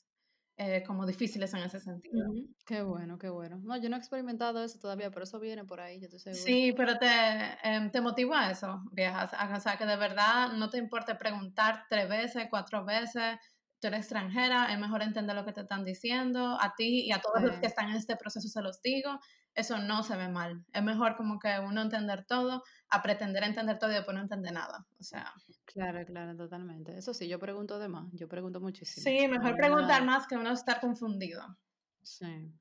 [0.58, 2.28] eh, como difíciles en ese sentido.
[2.66, 3.60] Qué bueno, qué bueno.
[3.64, 6.42] No, yo no he experimentado eso todavía, pero eso viene por ahí, yo te seguro.
[6.42, 9.34] Sí, pero te, eh, te motiva eso, viejas.
[9.34, 13.38] O sea, que de verdad no te importe preguntar tres veces, cuatro veces,
[13.80, 17.20] tú eres extranjera, es mejor entender lo que te están diciendo, a ti y a
[17.20, 19.20] todos los que están en este proceso se los digo,
[19.56, 20.64] eso no se ve mal.
[20.74, 24.54] Es mejor como que uno entender todo, a pretender entender todo y después no entender
[24.54, 24.86] nada.
[25.00, 25.34] O sea.
[25.66, 26.98] Claro, claro, totalmente.
[26.98, 29.04] Eso sí, yo pregunto de más, yo pregunto muchísimo.
[29.04, 31.58] Sí, mejor preguntar más que uno estar confundido.
[32.04, 32.54] Sí.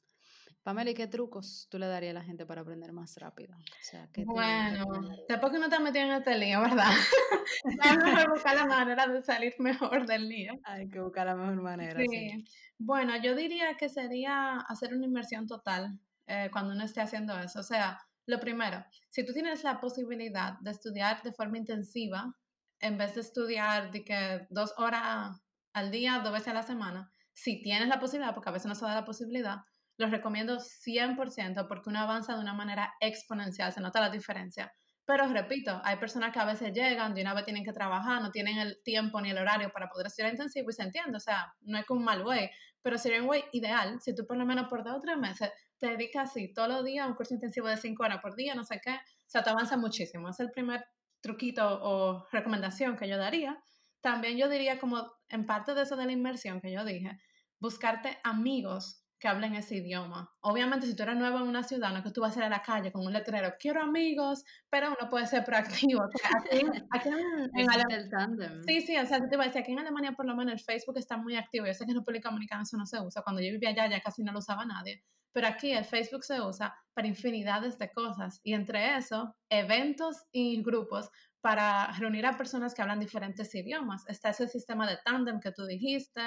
[0.62, 3.54] Pamela, ¿y qué trucos tú le darías a la gente para aprender más rápido?
[3.54, 4.86] O sea, ¿qué bueno,
[5.28, 6.86] después que uno está metido en este lío, ¿verdad?
[7.80, 10.54] Hay que buscar la manera de salir mejor del lío.
[10.64, 12.00] Hay que buscar la mejor manera.
[12.00, 12.44] Sí.
[12.78, 17.60] Bueno, yo diría que sería hacer una inversión total eh, cuando uno esté haciendo eso.
[17.60, 22.34] O sea, lo primero, si tú tienes la posibilidad de estudiar de forma intensiva,
[22.80, 25.40] en vez de estudiar de que dos horas
[25.72, 28.74] al día, dos veces a la semana, si tienes la posibilidad, porque a veces no
[28.74, 29.58] se da la posibilidad,
[29.98, 34.72] los recomiendo 100% porque uno avanza de una manera exponencial, se nota la diferencia.
[35.06, 38.30] Pero repito, hay personas que a veces llegan, de una vez tienen que trabajar, no
[38.30, 41.54] tienen el tiempo ni el horario para poder estudiar intensivo y se entiende, o sea,
[41.60, 44.46] no es que un mal way, pero sería un way ideal si tú por lo
[44.46, 47.34] menos por dos o tres meses te dedicas así todos los días a un curso
[47.34, 50.30] intensivo de cinco horas por día, no sé qué, o sea, te avanza muchísimo.
[50.30, 50.84] Es el primer
[51.20, 53.58] truquito o recomendación que yo daría.
[54.00, 57.18] También yo diría como en parte de eso de la inversión que yo dije,
[57.58, 60.30] buscarte amigos que hablen ese idioma.
[60.40, 62.44] Obviamente, si tú eres nuevo en una ciudad, no es que tú vas a ir
[62.44, 66.02] a la calle con un letrero, quiero amigos, pero uno puede ser proactivo.
[66.04, 66.60] Aquí,
[66.90, 68.60] aquí en, Alemania.
[68.66, 70.60] Sí, sí, o sea, te iba a decir, aquí en Alemania por lo menos el
[70.60, 71.64] Facebook está muy activo.
[71.64, 73.22] Yo sé que en República Dominicana eso no se usa.
[73.22, 75.02] Cuando yo vivía allá ya casi no lo usaba nadie.
[75.32, 78.42] Pero aquí el Facebook se usa para infinidades de cosas.
[78.42, 81.10] Y entre eso, eventos y grupos
[81.40, 84.06] para reunir a personas que hablan diferentes idiomas.
[84.06, 86.20] Está ese sistema de tandem que tú dijiste,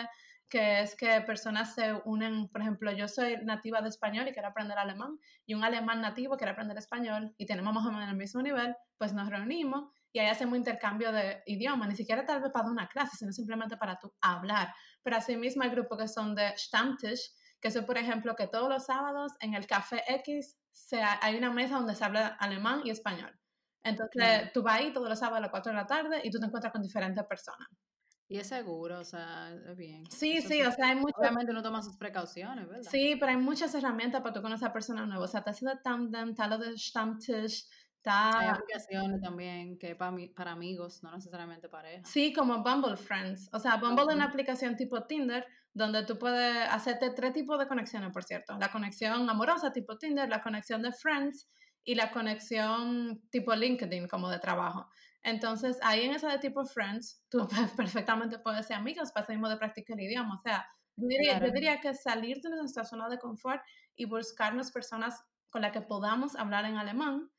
[0.49, 4.47] que es que personas se unen, por ejemplo, yo soy nativa de español y quiero
[4.47, 8.15] aprender alemán, y un alemán nativo quiere aprender español y tenemos más o menos el
[8.15, 12.51] mismo nivel, pues nos reunimos y ahí hacemos intercambio de idioma, ni siquiera tal vez
[12.51, 14.73] para una clase, sino simplemente para tú hablar.
[15.03, 18.85] Pero asimismo hay grupos que son de Stammtisch, que son, por ejemplo, que todos los
[18.85, 23.37] sábados en el Café X se, hay una mesa donde se habla alemán y español.
[23.83, 26.39] Entonces, tú vas ahí todos los sábados a las 4 de la tarde y tú
[26.39, 27.67] te encuentras con diferentes personas.
[28.29, 30.03] Y es seguro, o sea, es bien.
[30.11, 31.17] Sí, sí, o sea, hay muchas...
[31.17, 32.89] Obviamente no tomas sus precauciones, ¿verdad?
[32.91, 35.29] Sí, pero hay muchas herramientas para tú conocer a personas nuevas.
[35.29, 38.37] O sea, está haciendo Tandem, está lo de Stammtisch, está...
[38.37, 42.03] Hay aplicaciones también que para, para amigos, no necesariamente pareja.
[42.05, 43.49] Sí, como Bumble Friends.
[43.53, 47.67] O sea, Bumble es una aplicación tipo Tinder, donde tú puedes hacerte tres tipos de
[47.67, 48.57] conexiones, por cierto.
[48.59, 51.49] La conexión amorosa tipo Tinder, la conexión de Friends
[51.85, 54.89] y la conexión tipo LinkedIn, como de trabajo.
[55.27, 59.57] Entonces, ahí en ese de tipo Friends, tú perfectamente puedes ser amigos para mismo de
[59.57, 60.35] practicar el idioma.
[60.35, 61.05] O sea, yo
[61.51, 63.61] diría, que salir de nuestra zona de confort
[63.97, 67.29] y buscarnos personas con las que podamos hablar en alemán.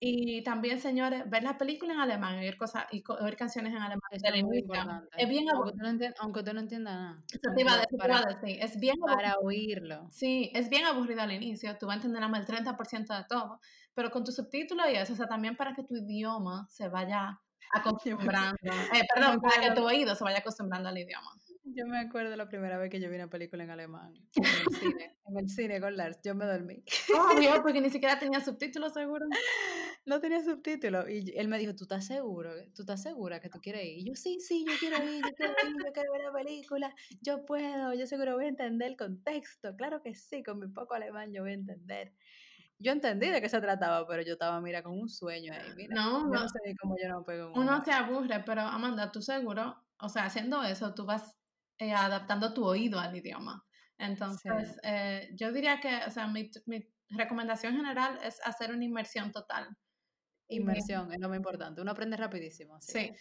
[0.00, 4.08] Y también, señores, ver la película en alemán oír, cosas, y oír canciones en alemán.
[4.12, 5.08] Es muy importante.
[5.16, 7.24] Es bien aunque tú, no tú no entiendas nada.
[7.32, 10.08] Eso te iba a decir, Es bien para oírlo.
[10.12, 11.76] Sí, es bien aburrido al inicio.
[11.78, 13.60] Tú vas a entender el 30% de todo
[13.98, 17.40] pero con tu subtítulo y eso, o sea, también para que tu idioma se vaya
[17.72, 21.32] acostumbrando, eh, perdón, para que tu oído se vaya acostumbrando al idioma.
[21.64, 24.78] Yo me acuerdo la primera vez que yo vi una película en alemán, en el
[24.78, 26.84] cine, en el cine con Lars, yo me dormí.
[27.18, 29.26] Oh, Dios, porque ni siquiera tenía subtítulos seguro.
[30.06, 31.08] No tenía subtítulos.
[31.08, 32.50] Y él me dijo, ¿tú estás seguro?
[32.74, 33.98] ¿Tú estás segura que tú quieres ir?
[33.98, 36.94] Y yo, sí, sí, yo quiero ir, yo quiero ir, yo quiero ver la película,
[37.20, 39.76] yo puedo, yo seguro voy a entender el contexto.
[39.76, 42.14] Claro que sí, con mi poco alemán yo voy a entender
[42.78, 45.74] yo entendí de qué se trataba, pero yo estaba, mira, con un sueño ahí.
[45.76, 49.20] Mira, no, yo no, sé cómo yo no pego Uno se aburre, pero Amanda, tú
[49.20, 51.36] seguro, o sea, haciendo eso, tú vas
[51.78, 53.64] eh, adaptando tu oído al idioma.
[53.98, 59.32] Entonces, eh, yo diría que, o sea, mi, mi, recomendación general es hacer una inmersión
[59.32, 59.66] total.
[60.48, 61.80] Inmersión, es lo más importante.
[61.80, 62.80] Uno aprende rapidísimo.
[62.80, 63.12] Sí.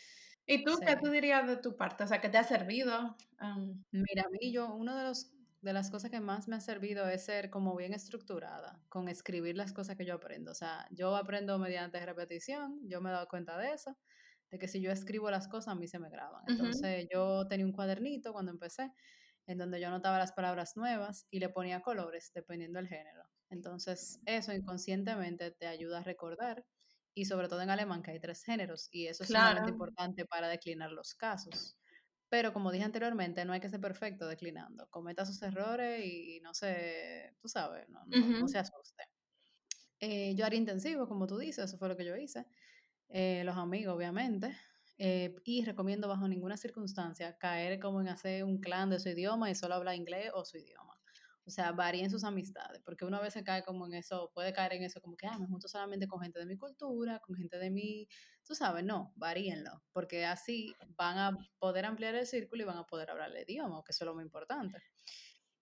[0.45, 2.05] ¿Y tú qué tú dirías de tu parte?
[2.05, 3.17] O sea, ¿qué te ha servido?
[3.91, 7.07] Mira, a mí yo, uno de los de las cosas que más me ha servido
[7.09, 10.51] es ser como bien estructurada, con escribir las cosas que yo aprendo.
[10.51, 13.97] O sea, yo aprendo mediante repetición, yo me he dado cuenta de eso,
[14.49, 16.43] de que si yo escribo las cosas a mí se me graban.
[16.47, 18.93] Entonces yo tenía un cuadernito cuando empecé,
[19.47, 23.23] en donde yo anotaba las palabras nuevas y le ponía colores dependiendo del género.
[23.49, 26.65] Entonces eso inconscientemente te ayuda a recordar
[27.17, 30.47] y sobre todo en alemán que hay tres géneros y eso es sumamente importante para
[30.47, 31.75] declinar los casos.
[32.29, 34.87] Pero como dije anteriormente, no hay que ser perfecto declinando.
[34.91, 39.03] Cometa sus errores y no se, tú sabes, no, no, se asuste.
[39.99, 42.45] Eh, yo haría intensivo, como tú dices, eso fue lo que yo hice.
[43.09, 44.55] Eh, los amigos, obviamente.
[44.99, 49.49] Eh, y recomiendo bajo ninguna circunstancia caer como en hacer un clan de su idioma
[49.49, 50.96] y solo hablar inglés o su idioma.
[51.47, 54.73] O sea, varíen sus amistades, porque una vez se cae como en eso, puede caer
[54.73, 57.57] en eso como que, ah, me junto solamente con gente de mi cultura, con gente
[57.57, 58.05] de mi,
[58.43, 62.85] tú sabes, no, varíenlo, porque así van a poder ampliar el círculo y van a
[62.85, 64.77] poder hablar el idioma, que eso es lo muy importante.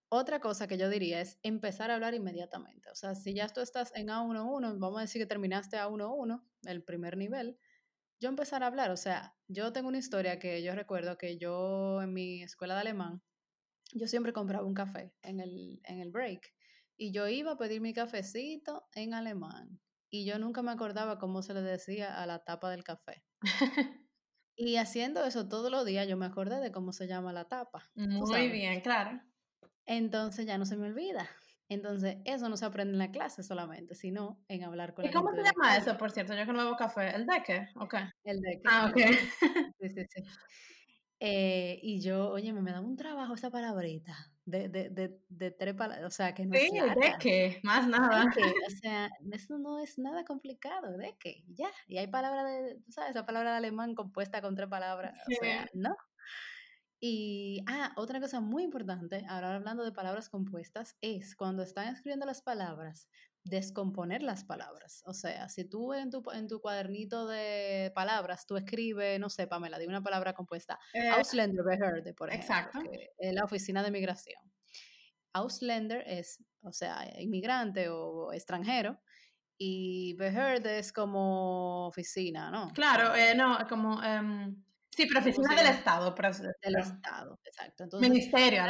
[0.10, 2.90] Otra cosa que yo diría es empezar a hablar inmediatamente.
[2.90, 6.84] O sea, si ya tú estás en A11, vamos a decir que terminaste A11, el
[6.84, 7.60] primer nivel,
[8.20, 8.90] yo empezar a hablar.
[8.90, 12.82] O sea, yo tengo una historia que yo recuerdo que yo en mi escuela de
[12.82, 13.22] alemán,
[13.94, 16.54] yo siempre compraba un café en el, en el break
[16.98, 21.42] y yo iba a pedir mi cafecito en alemán y yo nunca me acordaba cómo
[21.42, 23.24] se le decía a la tapa del café.
[24.56, 27.92] y haciendo eso todos los días yo me acordé de cómo se llama la tapa.
[27.96, 29.22] Muy bien, claro.
[29.86, 31.30] Entonces ya no se me olvida.
[31.68, 35.32] Entonces, eso no se aprende en la clase solamente, sino en hablar con ¿Y cómo
[35.32, 36.36] se llama eso, por cierto?
[36.36, 37.16] Yo que no bebo café.
[37.16, 37.68] ¿El deque?
[37.76, 37.96] Ok.
[38.24, 38.62] El deque.
[38.66, 38.98] Ah, ok.
[39.80, 40.24] Sí, sí, sí.
[41.20, 45.74] Eh, y yo, oye, me daba un trabajo esa palabrita de, de, de, de tres
[45.74, 48.26] palabras, o sea, que no Sí, de qué, más nada.
[48.26, 48.32] o
[48.84, 51.70] sea, eso no es nada complicado, de qué, ya.
[51.88, 55.32] Y hay palabras de, tú sabes, esa palabra de alemán compuesta con tres palabras, o
[55.42, 55.96] sea, ¿no?
[57.00, 62.26] Y, ah, otra cosa muy importante, ahora hablando de palabras compuestas, es cuando están escribiendo
[62.26, 63.10] las palabras,
[63.46, 65.04] descomponer las palabras.
[65.06, 69.48] O sea, si tú en tu, en tu cuadernito de palabras, tú escribes, no sé,
[69.48, 72.80] Pamela, de una palabra compuesta, eh, Ausländer Behörde, por ejemplo, exacto.
[73.18, 74.42] es la oficina de migración.
[75.34, 79.00] Ausländer es, o sea, inmigrante o extranjero,
[79.58, 82.72] y Behörde es como oficina, ¿no?
[82.74, 84.00] Claro, eh, no, como...
[84.00, 86.14] Um, sí, pero oficina del Estado.
[86.16, 87.84] Pero, del Estado, exacto.
[87.84, 88.64] Entonces, ministerio,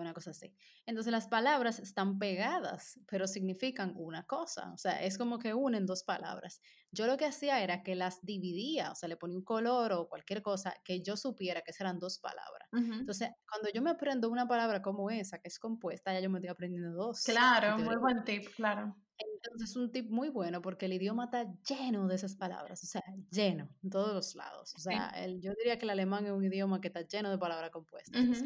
[0.00, 0.54] una cosa así.
[0.86, 5.86] Entonces las palabras están pegadas, pero significan una cosa, o sea, es como que unen
[5.86, 6.60] dos palabras.
[6.90, 10.08] Yo lo que hacía era que las dividía, o sea, le ponía un color o
[10.08, 12.68] cualquier cosa que yo supiera que eran dos palabras.
[12.72, 16.38] Entonces, cuando yo me aprendo una palabra como esa, que es compuesta, ya yo me
[16.38, 17.22] estoy aprendiendo dos.
[17.24, 18.96] Claro, muy buen tip, claro.
[19.18, 22.86] Entonces es un tip muy bueno porque el idioma está lleno de esas palabras, o
[22.86, 24.74] sea, lleno, en todos los lados.
[24.76, 27.38] O sea, el, yo diría que el alemán es un idioma que está lleno de
[27.38, 28.42] palabras compuestas.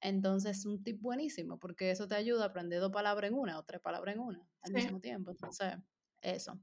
[0.00, 3.58] Entonces, es un tip buenísimo, porque eso te ayuda a aprender dos palabras en una
[3.58, 5.30] o tres palabras en una al mismo tiempo.
[5.30, 5.74] Entonces,
[6.22, 6.60] eso.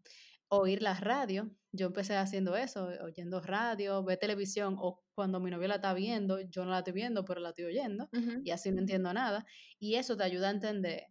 [0.49, 1.51] Oír la radio.
[1.71, 6.39] Yo empecé haciendo eso, oyendo radio, ver televisión, o cuando mi novia la está viendo,
[6.39, 8.09] yo no la estoy viendo, pero la estoy oyendo,
[8.43, 9.45] y así no entiendo nada.
[9.77, 11.03] Y eso te ayuda a entender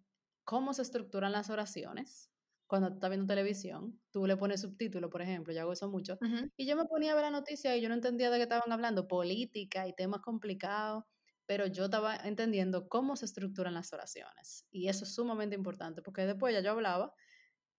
[0.45, 2.31] cómo se estructuran las oraciones,
[2.67, 6.19] cuando tú estás viendo televisión, tú le pones subtítulos, por ejemplo, yo hago eso mucho,
[6.57, 8.73] y yo me ponía a ver la noticia y yo no entendía de qué estaban
[8.73, 11.05] hablando, política y temas complicados,
[11.47, 14.67] pero yo estaba entendiendo cómo se estructuran las oraciones.
[14.71, 17.15] Y eso es sumamente importante, porque después ya yo hablaba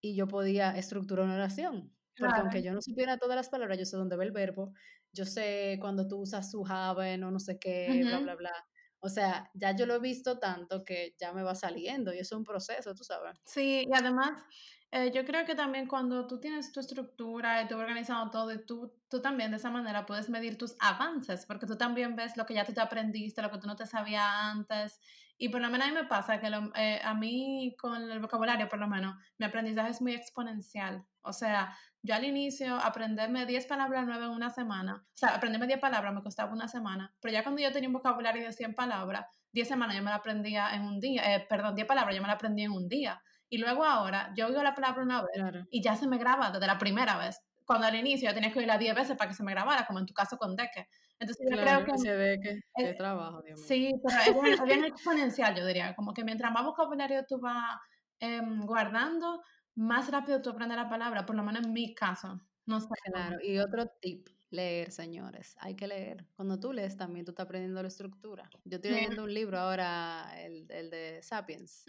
[0.01, 1.93] y yo podía estructurar una oración.
[2.17, 4.73] Porque aunque yo no supiera todas las palabras, yo sé dónde va el verbo,
[5.11, 8.53] yo sé cuando tú usas su have o no sé qué, bla, bla, bla.
[8.99, 12.31] O sea, ya yo lo he visto tanto que ya me va saliendo y es
[12.31, 13.39] un proceso, tú sabes.
[13.45, 14.43] Sí, y además
[14.91, 18.65] eh, yo creo que también cuando tú tienes tu estructura y tú organizado todo, y
[18.65, 22.45] tú, tú también de esa manera puedes medir tus avances, porque tú también ves lo
[22.45, 25.01] que ya tú te aprendiste, lo que tú no te sabías antes.
[25.37, 28.67] Y por lo menos a mí me pasa que eh, a mí con el vocabulario,
[28.69, 31.05] por lo menos, mi aprendizaje es muy exponencial.
[31.21, 35.67] O sea, yo al inicio aprenderme 10 palabras nuevas en una semana, o sea, aprenderme
[35.67, 38.75] 10 palabras me costaba una semana, pero ya cuando yo tenía un vocabulario de 100
[38.75, 42.21] palabras, 10 semanas yo me la aprendía en un día, eh, perdón, 10 palabras yo
[42.21, 43.21] me la aprendí en un día.
[43.49, 46.67] Y luego ahora, yo oigo la palabra una vez y ya se me graba desde
[46.67, 47.39] la primera vez.
[47.65, 49.99] Cuando al inicio yo tenía que oírla 10 veces para que se me grabara, como
[49.99, 50.87] en tu caso con Deque.
[51.19, 51.97] Entonces yo creo que...
[51.97, 53.67] Se ve que, es, trabajo, Dios mío.
[53.67, 55.95] Sí, pero es bien, exponencial, yo diría.
[55.95, 57.77] Como que mientras más vocabulario tú vas
[58.19, 59.43] em, guardando,
[59.75, 62.39] más rápido tú aprendes la palabra, por lo menos en mi caso.
[62.65, 62.87] No sé.
[63.11, 65.55] Claro, y otro tip, leer, señores.
[65.59, 66.25] Hay que leer.
[66.35, 68.49] Cuando tú lees también tú estás aprendiendo la estructura.
[68.63, 71.85] Yo estoy leyendo un libro ahora, el, el de Sapiens.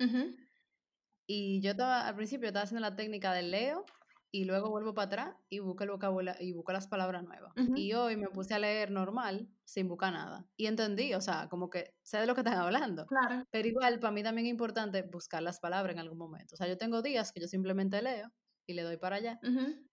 [1.31, 3.85] Y yo estaba, al principio estaba haciendo la técnica del leo
[4.31, 7.53] y luego vuelvo para atrás y busco el vocabulario y busco las palabras nuevas.
[7.77, 10.47] Y hoy me puse a leer normal, sin buscar nada.
[10.57, 13.07] Y entendí, o sea, como que sé de lo que están hablando.
[13.07, 13.45] Claro.
[13.51, 16.55] Pero igual, para mí también es importante buscar las palabras en algún momento.
[16.55, 18.33] O sea, yo tengo días que yo simplemente leo
[18.67, 19.38] y le doy para allá.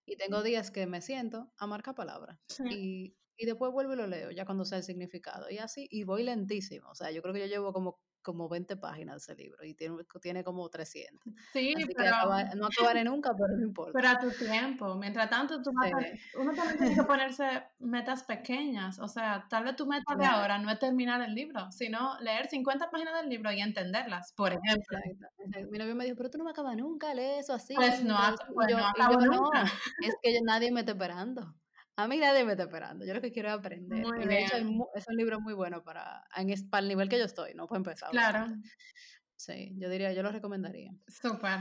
[0.06, 2.40] Y tengo días que me siento a marcar palabras.
[2.70, 5.50] Y, y después vuelvo y lo leo, ya cuando sé el significado.
[5.50, 6.90] Y así, y voy lentísimo.
[6.92, 10.04] O sea, yo creo que yo llevo como como 20 páginas ese libro y tiene,
[10.20, 11.34] tiene como 300.
[11.54, 12.12] Sí, Así pero...
[12.50, 13.92] Que no acabaré nunca, pero no importa.
[13.94, 14.96] Pero a tu tiempo.
[14.96, 19.00] Mientras tanto, tú uno también tiene que ponerse metas pequeñas.
[19.00, 22.48] O sea, tal vez tu meta de ahora no es terminar el libro, sino leer
[22.48, 24.98] 50 páginas del libro y entenderlas, por ejemplo.
[25.70, 27.76] Mi novio me dijo, pero tú no me acabas nunca, lee eso así.
[27.76, 28.18] Pues no,
[28.54, 29.64] pues no acabo nunca.
[30.04, 31.56] es que nadie me está esperando.
[31.98, 34.06] A mí nadie me está esperando, yo lo que quiero es aprender.
[34.22, 34.58] y de hecho
[34.94, 37.78] es un libro muy bueno para, en, para el nivel que yo estoy, no puedo
[37.78, 38.12] empezar.
[38.12, 38.48] Claro.
[39.38, 40.92] Sí, yo diría, yo lo recomendaría.
[41.08, 41.60] Súper.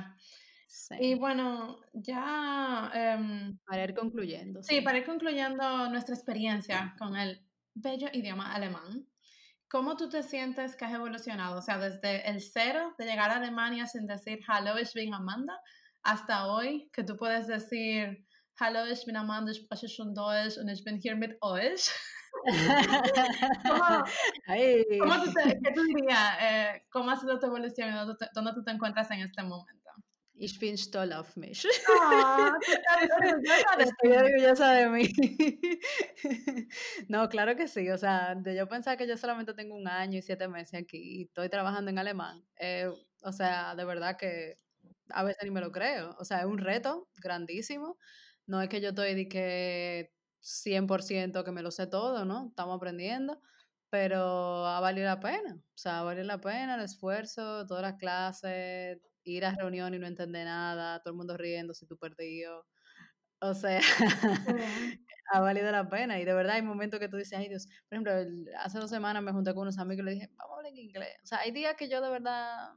[0.98, 2.90] Y bueno, ya...
[2.94, 4.62] Em, para ir concluyendo.
[4.62, 9.06] Sí, para ir concluyendo nuestra experiencia con el bello idioma alemán.
[9.68, 11.58] ¿Cómo tú te sientes que has evolucionado?
[11.58, 15.60] O sea, desde el cero de llegar a Alemania sin decir Hallo, ich bin Amanda,
[16.02, 18.24] hasta hoy que tú puedes decir
[18.60, 21.90] Hallo, ich bin Amanda, ich spreche schon Deutsch und ich bin hier mit euch.
[23.66, 24.04] ¿Cómo,
[25.00, 26.36] ¿cómo tú te, ¿Qué tú dirías?
[26.40, 29.90] Eh, ¿Cómo ha sido tu evolución y dónde, dónde tú te encuentras en este momento?
[30.36, 31.66] Ich bin stolz auf mich.
[31.88, 32.52] Oh,
[33.78, 35.08] Estoy orgullosa de mí.
[37.08, 37.90] no, claro que sí.
[37.90, 40.98] O sea, de yo pensar que yo solamente tengo un año y siete meses aquí
[40.98, 42.44] y estoy trabajando en alemán.
[42.56, 42.88] Eh,
[43.22, 44.58] o sea, de verdad que
[45.10, 46.14] a veces ni me lo creo.
[46.18, 47.96] O sea, es un reto grandísimo.
[48.46, 52.48] No es que yo estoy de que 100% que me lo sé todo, ¿no?
[52.48, 53.40] Estamos aprendiendo,
[53.90, 55.54] pero ha valido la pena.
[55.56, 59.98] O sea, ha valido la pena el esfuerzo, todas las clases, ir a reunión y
[59.98, 62.66] no entender nada, todo el mundo riendo si tú perdido.
[63.40, 63.80] O sea,
[65.32, 66.18] ha valido la pena.
[66.20, 68.12] Y de verdad hay momentos que tú dices, ay Dios, por ejemplo,
[68.58, 70.78] hace dos semanas me junté con unos amigos y le dije, vamos a hablar en
[70.78, 71.16] inglés.
[71.22, 72.72] O sea, hay días que yo de verdad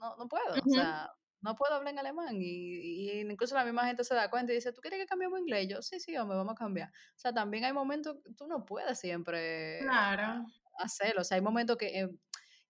[0.00, 0.54] no, no puedo.
[0.54, 1.10] O sea,
[1.42, 2.40] no puedo hablar en alemán.
[2.40, 5.38] Y, y, incluso la misma gente se da cuenta y dice, ¿tú quieres que cambiemos
[5.40, 5.68] inglés?
[5.68, 6.88] yo, sí, sí, hombre, vamos a cambiar.
[6.88, 10.46] O sea, también hay momentos que tú no puedes siempre claro.
[10.78, 11.22] hacerlo.
[11.22, 12.08] O sea, hay momentos que, eh,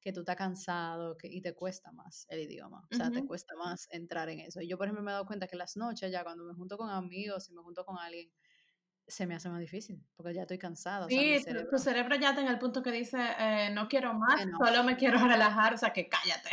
[0.00, 2.87] que tú estás cansado que, y te cuesta más el idioma.
[2.90, 4.61] O sea, te cuesta más entrar en eso.
[4.61, 6.76] Y yo, por ejemplo, me he dado cuenta que las noches ya cuando me junto
[6.76, 8.30] con amigos y me junto con alguien,
[9.06, 11.06] se me hace más difícil, porque ya estoy cansada.
[11.08, 14.85] Sí, tu cerebro ya está en el punto que dice, eh, no quiero más, solo
[14.85, 16.50] me quiero relajar, o sea, que cállate.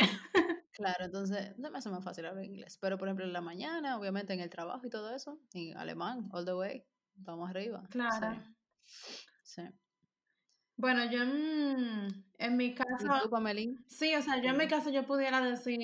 [0.80, 2.78] Claro, entonces no me hace más fácil hablar inglés.
[2.80, 6.30] Pero, por ejemplo, en la mañana, obviamente en el trabajo y todo eso, en alemán,
[6.32, 6.84] all the way,
[7.16, 7.82] vamos arriba.
[7.90, 8.42] Claro.
[9.42, 9.62] Sí.
[10.76, 13.14] Bueno, yo en, mi caso...
[13.18, 13.84] ¿Y tú, Pamelín?
[13.86, 15.78] Sí, o sea, yo en mi caso yo pudiera decir,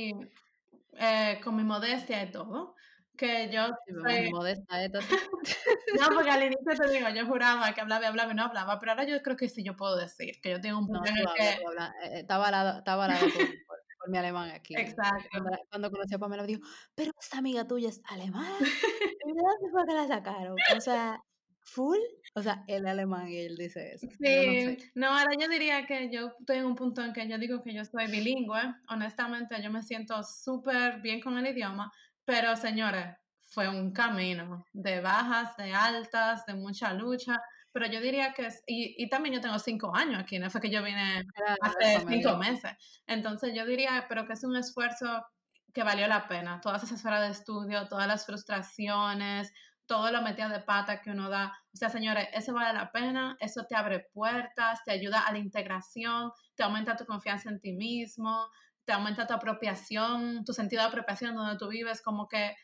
[0.95, 2.75] eh, con mi modestia y todo,
[3.19, 3.67] que yo
[4.03, 4.31] soy...
[4.31, 5.01] modesta, esto
[6.01, 8.79] no, porque al inicio te digo, yo juraba que hablaba y hablaba y no hablaba,
[8.79, 11.19] pero ahora yo creo que sí yo puedo decir, que yo tengo un punto en
[11.19, 11.51] el que...
[11.51, 12.97] Eh, está balado, está
[14.07, 14.75] por, mi alemán aquí.
[14.77, 15.29] Exacto.
[15.71, 16.63] Cuando, conocí a Pamela, dijo,
[16.95, 18.57] pero esta amiga tuya es alemana.
[18.61, 18.65] ¿Y
[19.33, 20.57] de dónde fue que la sacaron?
[20.77, 21.21] O sea,
[21.67, 21.99] full,
[22.35, 24.07] o sea, el alemán y él dice eso.
[24.19, 27.63] Sí, no, ahora yo diría que yo estoy en un punto en que yo digo
[27.63, 28.75] que yo soy bilingüe.
[28.89, 31.93] Honestamente, yo me siento súper bien con el idioma,
[32.25, 37.41] pero señores, fue un camino de bajas, de altas, de mucha lucha.
[37.77, 40.63] Pero yo diría que es, y, y también yo tengo cinco años aquí, no fue
[40.63, 41.27] que yo vine
[41.61, 42.73] hace cinco meses.
[43.07, 45.27] Entonces yo diría, pero que es un esfuerzo
[45.75, 46.59] que valió la pena.
[46.63, 49.53] Todas esas horas de estudio, todas las frustraciones,
[49.85, 51.53] todo lo metido de pata que uno da.
[51.75, 55.39] O sea, señores, eso vale la pena, eso te abre puertas, te ayuda a la
[55.39, 58.49] integración, te aumenta tu confianza en ti mismo,
[58.87, 62.57] te aumenta tu apropiación, tu sentido de apropiación donde tú vives, como que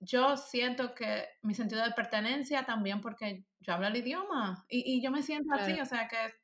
[0.00, 5.10] yo siento que mi sentido de pertenencia también porque yo hablo el idioma y, yo
[5.10, 6.34] me siento así, o sea que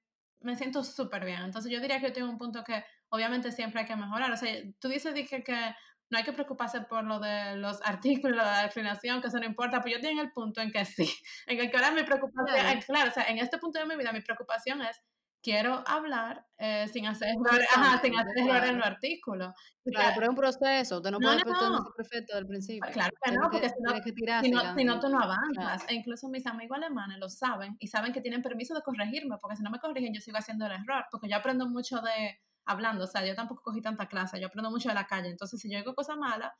[0.41, 1.43] me siento súper bien.
[1.43, 4.33] Entonces yo diría que yo tengo un punto que obviamente siempre hay que mejorar.
[4.33, 5.75] O sea, tú dices que, que
[6.11, 9.81] no hay que preocuparse por lo de los artículos, la declinación, que eso no importa,
[9.81, 11.11] pero yo tengo el punto en que sí,
[11.47, 12.81] en el que ahora mi preocupación, claro.
[12.87, 15.01] claro, o sea, en este punto de mi vida mi preocupación es
[15.43, 17.67] quiero hablar eh, sin hacer errores,
[18.03, 19.55] sin hacer errores en los artículos.
[19.85, 22.89] Claro, pero es un proceso, usted no, puede no, perfecto del principio.
[22.93, 25.85] Claro que no, porque si no, si, no, si no, tú no avanzas.
[25.89, 29.57] E incluso mis amigos alemanes lo saben y saben que tienen permiso de corregirme, porque
[29.57, 33.05] si no me corrigen yo sigo haciendo el error, porque yo aprendo mucho de hablando,
[33.05, 35.69] o sea, yo tampoco cogí tanta clase, yo aprendo mucho de la calle, entonces si
[35.69, 36.53] yo digo cosas malas,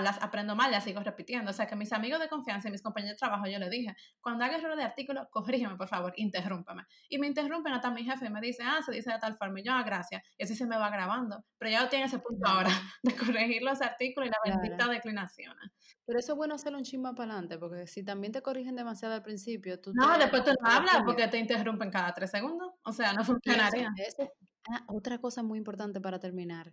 [0.00, 1.50] las aprendo mal, las sigo repitiendo.
[1.50, 3.94] O sea, que mis amigos de confianza y mis compañeros de trabajo, yo les dije,
[4.20, 6.84] cuando haga error de artículo, corrígeme, por favor, interrúmpeme.
[7.08, 9.60] Y me interrumpen hasta mi jefe y me dice, ah, se dice de tal forma.
[9.60, 10.22] Y yo, ah, gracias.
[10.38, 11.44] Y así se me va grabando.
[11.58, 12.70] Pero ya tiene ese punto ahora
[13.02, 15.70] de corregir los artículos y las benditas declinaciones.
[16.06, 19.14] Pero eso es bueno hacerlo un chisme para adelante, porque si también te corrigen demasiado
[19.14, 19.92] al principio, tú...
[19.94, 22.72] No, después tú no hablas porque te interrumpen cada tres segundos.
[22.84, 23.90] O sea, no funcionaría.
[24.70, 26.72] Ah, otra cosa muy importante para terminar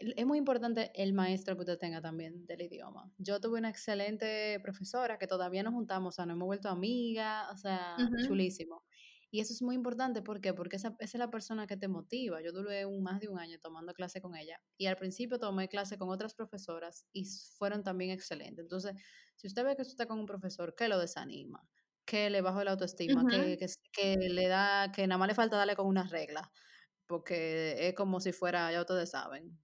[0.00, 3.12] es muy importante el maestro que usted tenga también del idioma.
[3.18, 7.46] Yo tuve una excelente profesora que todavía nos juntamos, o sea, nos hemos vuelto amigas,
[7.52, 7.96] o sea,
[8.26, 8.84] chulísimo.
[9.32, 10.52] Y eso es muy importante, ¿por qué?
[10.52, 12.42] Porque esa, esa, es la persona que te motiva.
[12.42, 15.68] Yo duré un, más de un año tomando clase con ella y al principio tomé
[15.68, 17.26] clase con otras profesoras y
[17.56, 18.64] fueron también excelentes.
[18.64, 18.94] Entonces,
[19.36, 21.64] si usted ve que usted está con un profesor que lo desanima,
[22.04, 25.56] que le bajó la autoestima, que, que, que, le da, que nada más le falta
[25.56, 26.48] darle con unas reglas,
[27.06, 29.56] porque es como si fuera, ya ustedes saben,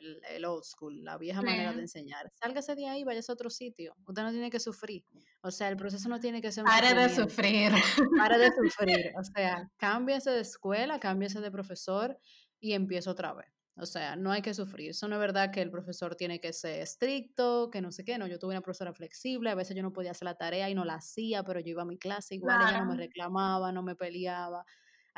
[0.00, 2.30] el, old school, la vieja manera de enseñar.
[2.34, 3.94] Sálgase de ahí, vaya a otro sitio.
[4.06, 5.04] Usted no tiene que sufrir.
[5.40, 7.72] O sea, el proceso no tiene que ser un Pare de sufrir.
[8.16, 9.12] Pare de sufrir.
[9.18, 12.18] O sea, cámbiese de escuela, cámbiese de profesor
[12.60, 13.46] y empieza otra vez.
[13.80, 14.90] O sea, no hay que sufrir.
[14.90, 18.18] Eso no es verdad que el profesor tiene que ser estricto, que no sé qué.
[18.18, 19.50] No, yo tuve una profesora flexible.
[19.50, 21.82] A veces yo no podía hacer la tarea y no la hacía, pero yo iba
[21.82, 22.60] a mi clase igual.
[22.60, 24.64] Ella no me reclamaba, no me peleaba.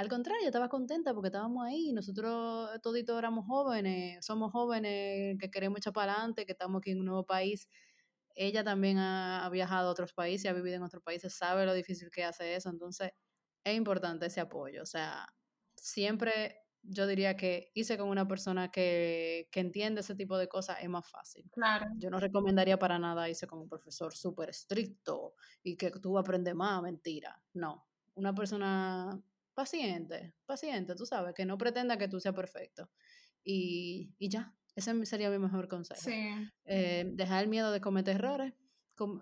[0.01, 5.77] Al contrario, estaba contenta porque estábamos ahí, nosotros toditos éramos jóvenes, somos jóvenes que queremos
[5.77, 7.69] echar para adelante, que estamos aquí en un nuevo país.
[8.35, 12.11] Ella también ha, viajado a otros países, ha vivido en otros países, sabe lo difícil
[12.11, 13.13] que hace eso, entonces
[13.63, 14.83] es importante ese apoyo.
[14.83, 15.27] O sea,
[15.77, 20.79] siempre yo diría que hice con una persona que, que, entiende ese tipo de cosas
[20.81, 21.47] es más fácil.
[21.51, 21.85] Claro.
[21.99, 26.55] Yo no recomendaría para nada irse con un profesor súper estricto y que tú aprendes
[26.55, 27.39] más, mentira.
[27.53, 27.87] No.
[28.15, 29.23] Una persona
[29.61, 32.91] paciente, paciente, tú sabes, que no pretenda que tú seas perfecto.
[33.45, 36.01] Y, y ya, ese sería mi mejor consejo.
[36.01, 36.31] Sí.
[36.65, 38.55] Eh, dejar el miedo de cometer errores,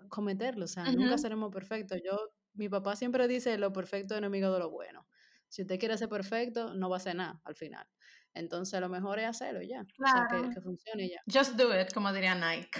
[0.09, 1.99] cometerlos, o sea, nunca seremos perfectos.
[2.05, 2.17] Yo,
[2.53, 5.05] mi papá siempre dice, lo perfecto es enemigo de lo bueno.
[5.49, 7.85] Si usted quiere ser perfecto, no va a hacer nada al final.
[8.33, 9.85] Entonces, lo mejor es hacerlo ya.
[9.97, 10.37] Claro.
[10.37, 11.21] O sea, que, funcione ya.
[11.31, 12.79] Just do it, como diría Nike.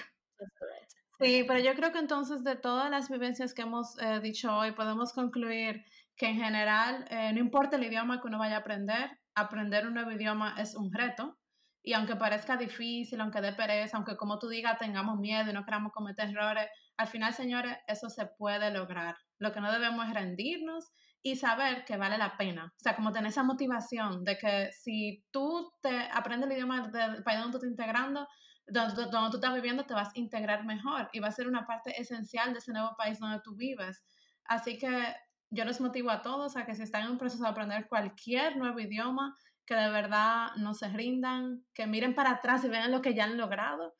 [1.19, 4.71] Sí, pero yo creo que entonces de todas las vivencias que hemos eh, dicho hoy,
[4.71, 5.83] podemos concluir
[6.19, 9.93] que en general, eh, no importa el idioma que uno vaya a aprender, aprender un
[9.93, 11.39] nuevo idioma es un reto.
[11.81, 15.63] Y aunque parezca difícil, aunque dé pereza, aunque como tú digas tengamos miedo y no
[15.63, 16.67] queramos cometer errores,
[16.97, 19.15] al final, señores, eso se puede lograr.
[19.39, 20.91] Lo que no debemos es rendirnos
[21.21, 22.65] y saber que vale la pena.
[22.65, 27.23] O sea, como tener esa motivación de que si tú te aprendes el idioma del
[27.23, 28.27] país donde tú estás integrando,
[28.67, 31.65] donde, donde tú estás viviendo, te vas a integrar mejor y va a ser una
[31.65, 34.03] parte esencial de ese nuevo país donde tú vives.
[34.43, 35.15] Así que
[35.49, 38.57] yo les motivo a todos a que si están en un proceso de aprender cualquier
[38.57, 39.35] nuevo idioma,
[39.65, 43.25] que de verdad no se rindan, que miren para atrás y vean lo que ya
[43.25, 43.93] han logrado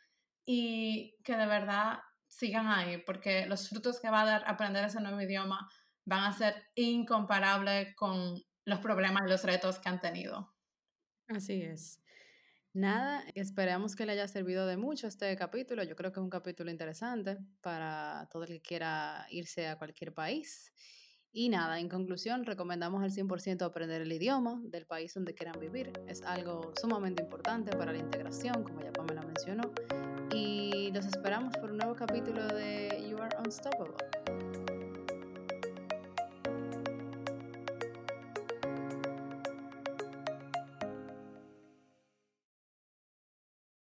[0.46, 5.02] y que de verdad sigan ahí, porque los frutos que va a dar aprender ese
[5.02, 5.68] nuevo idioma
[6.06, 10.54] van a ser incomparables con los problemas y los retos que han tenido.
[11.28, 12.02] Así es.
[12.74, 15.84] Nada, esperamos que le haya servido de mucho este capítulo.
[15.84, 20.14] Yo creo que es un capítulo interesante para todo el que quiera irse a cualquier
[20.14, 20.72] país.
[21.32, 25.92] Y nada, en conclusión, recomendamos al 100% aprender el idioma del país donde quieran vivir.
[26.08, 29.72] Es algo sumamente importante para la integración, como ya Pamela mencionó.
[30.34, 33.96] Y los esperamos por un nuevo capítulo de You Are Unstoppable.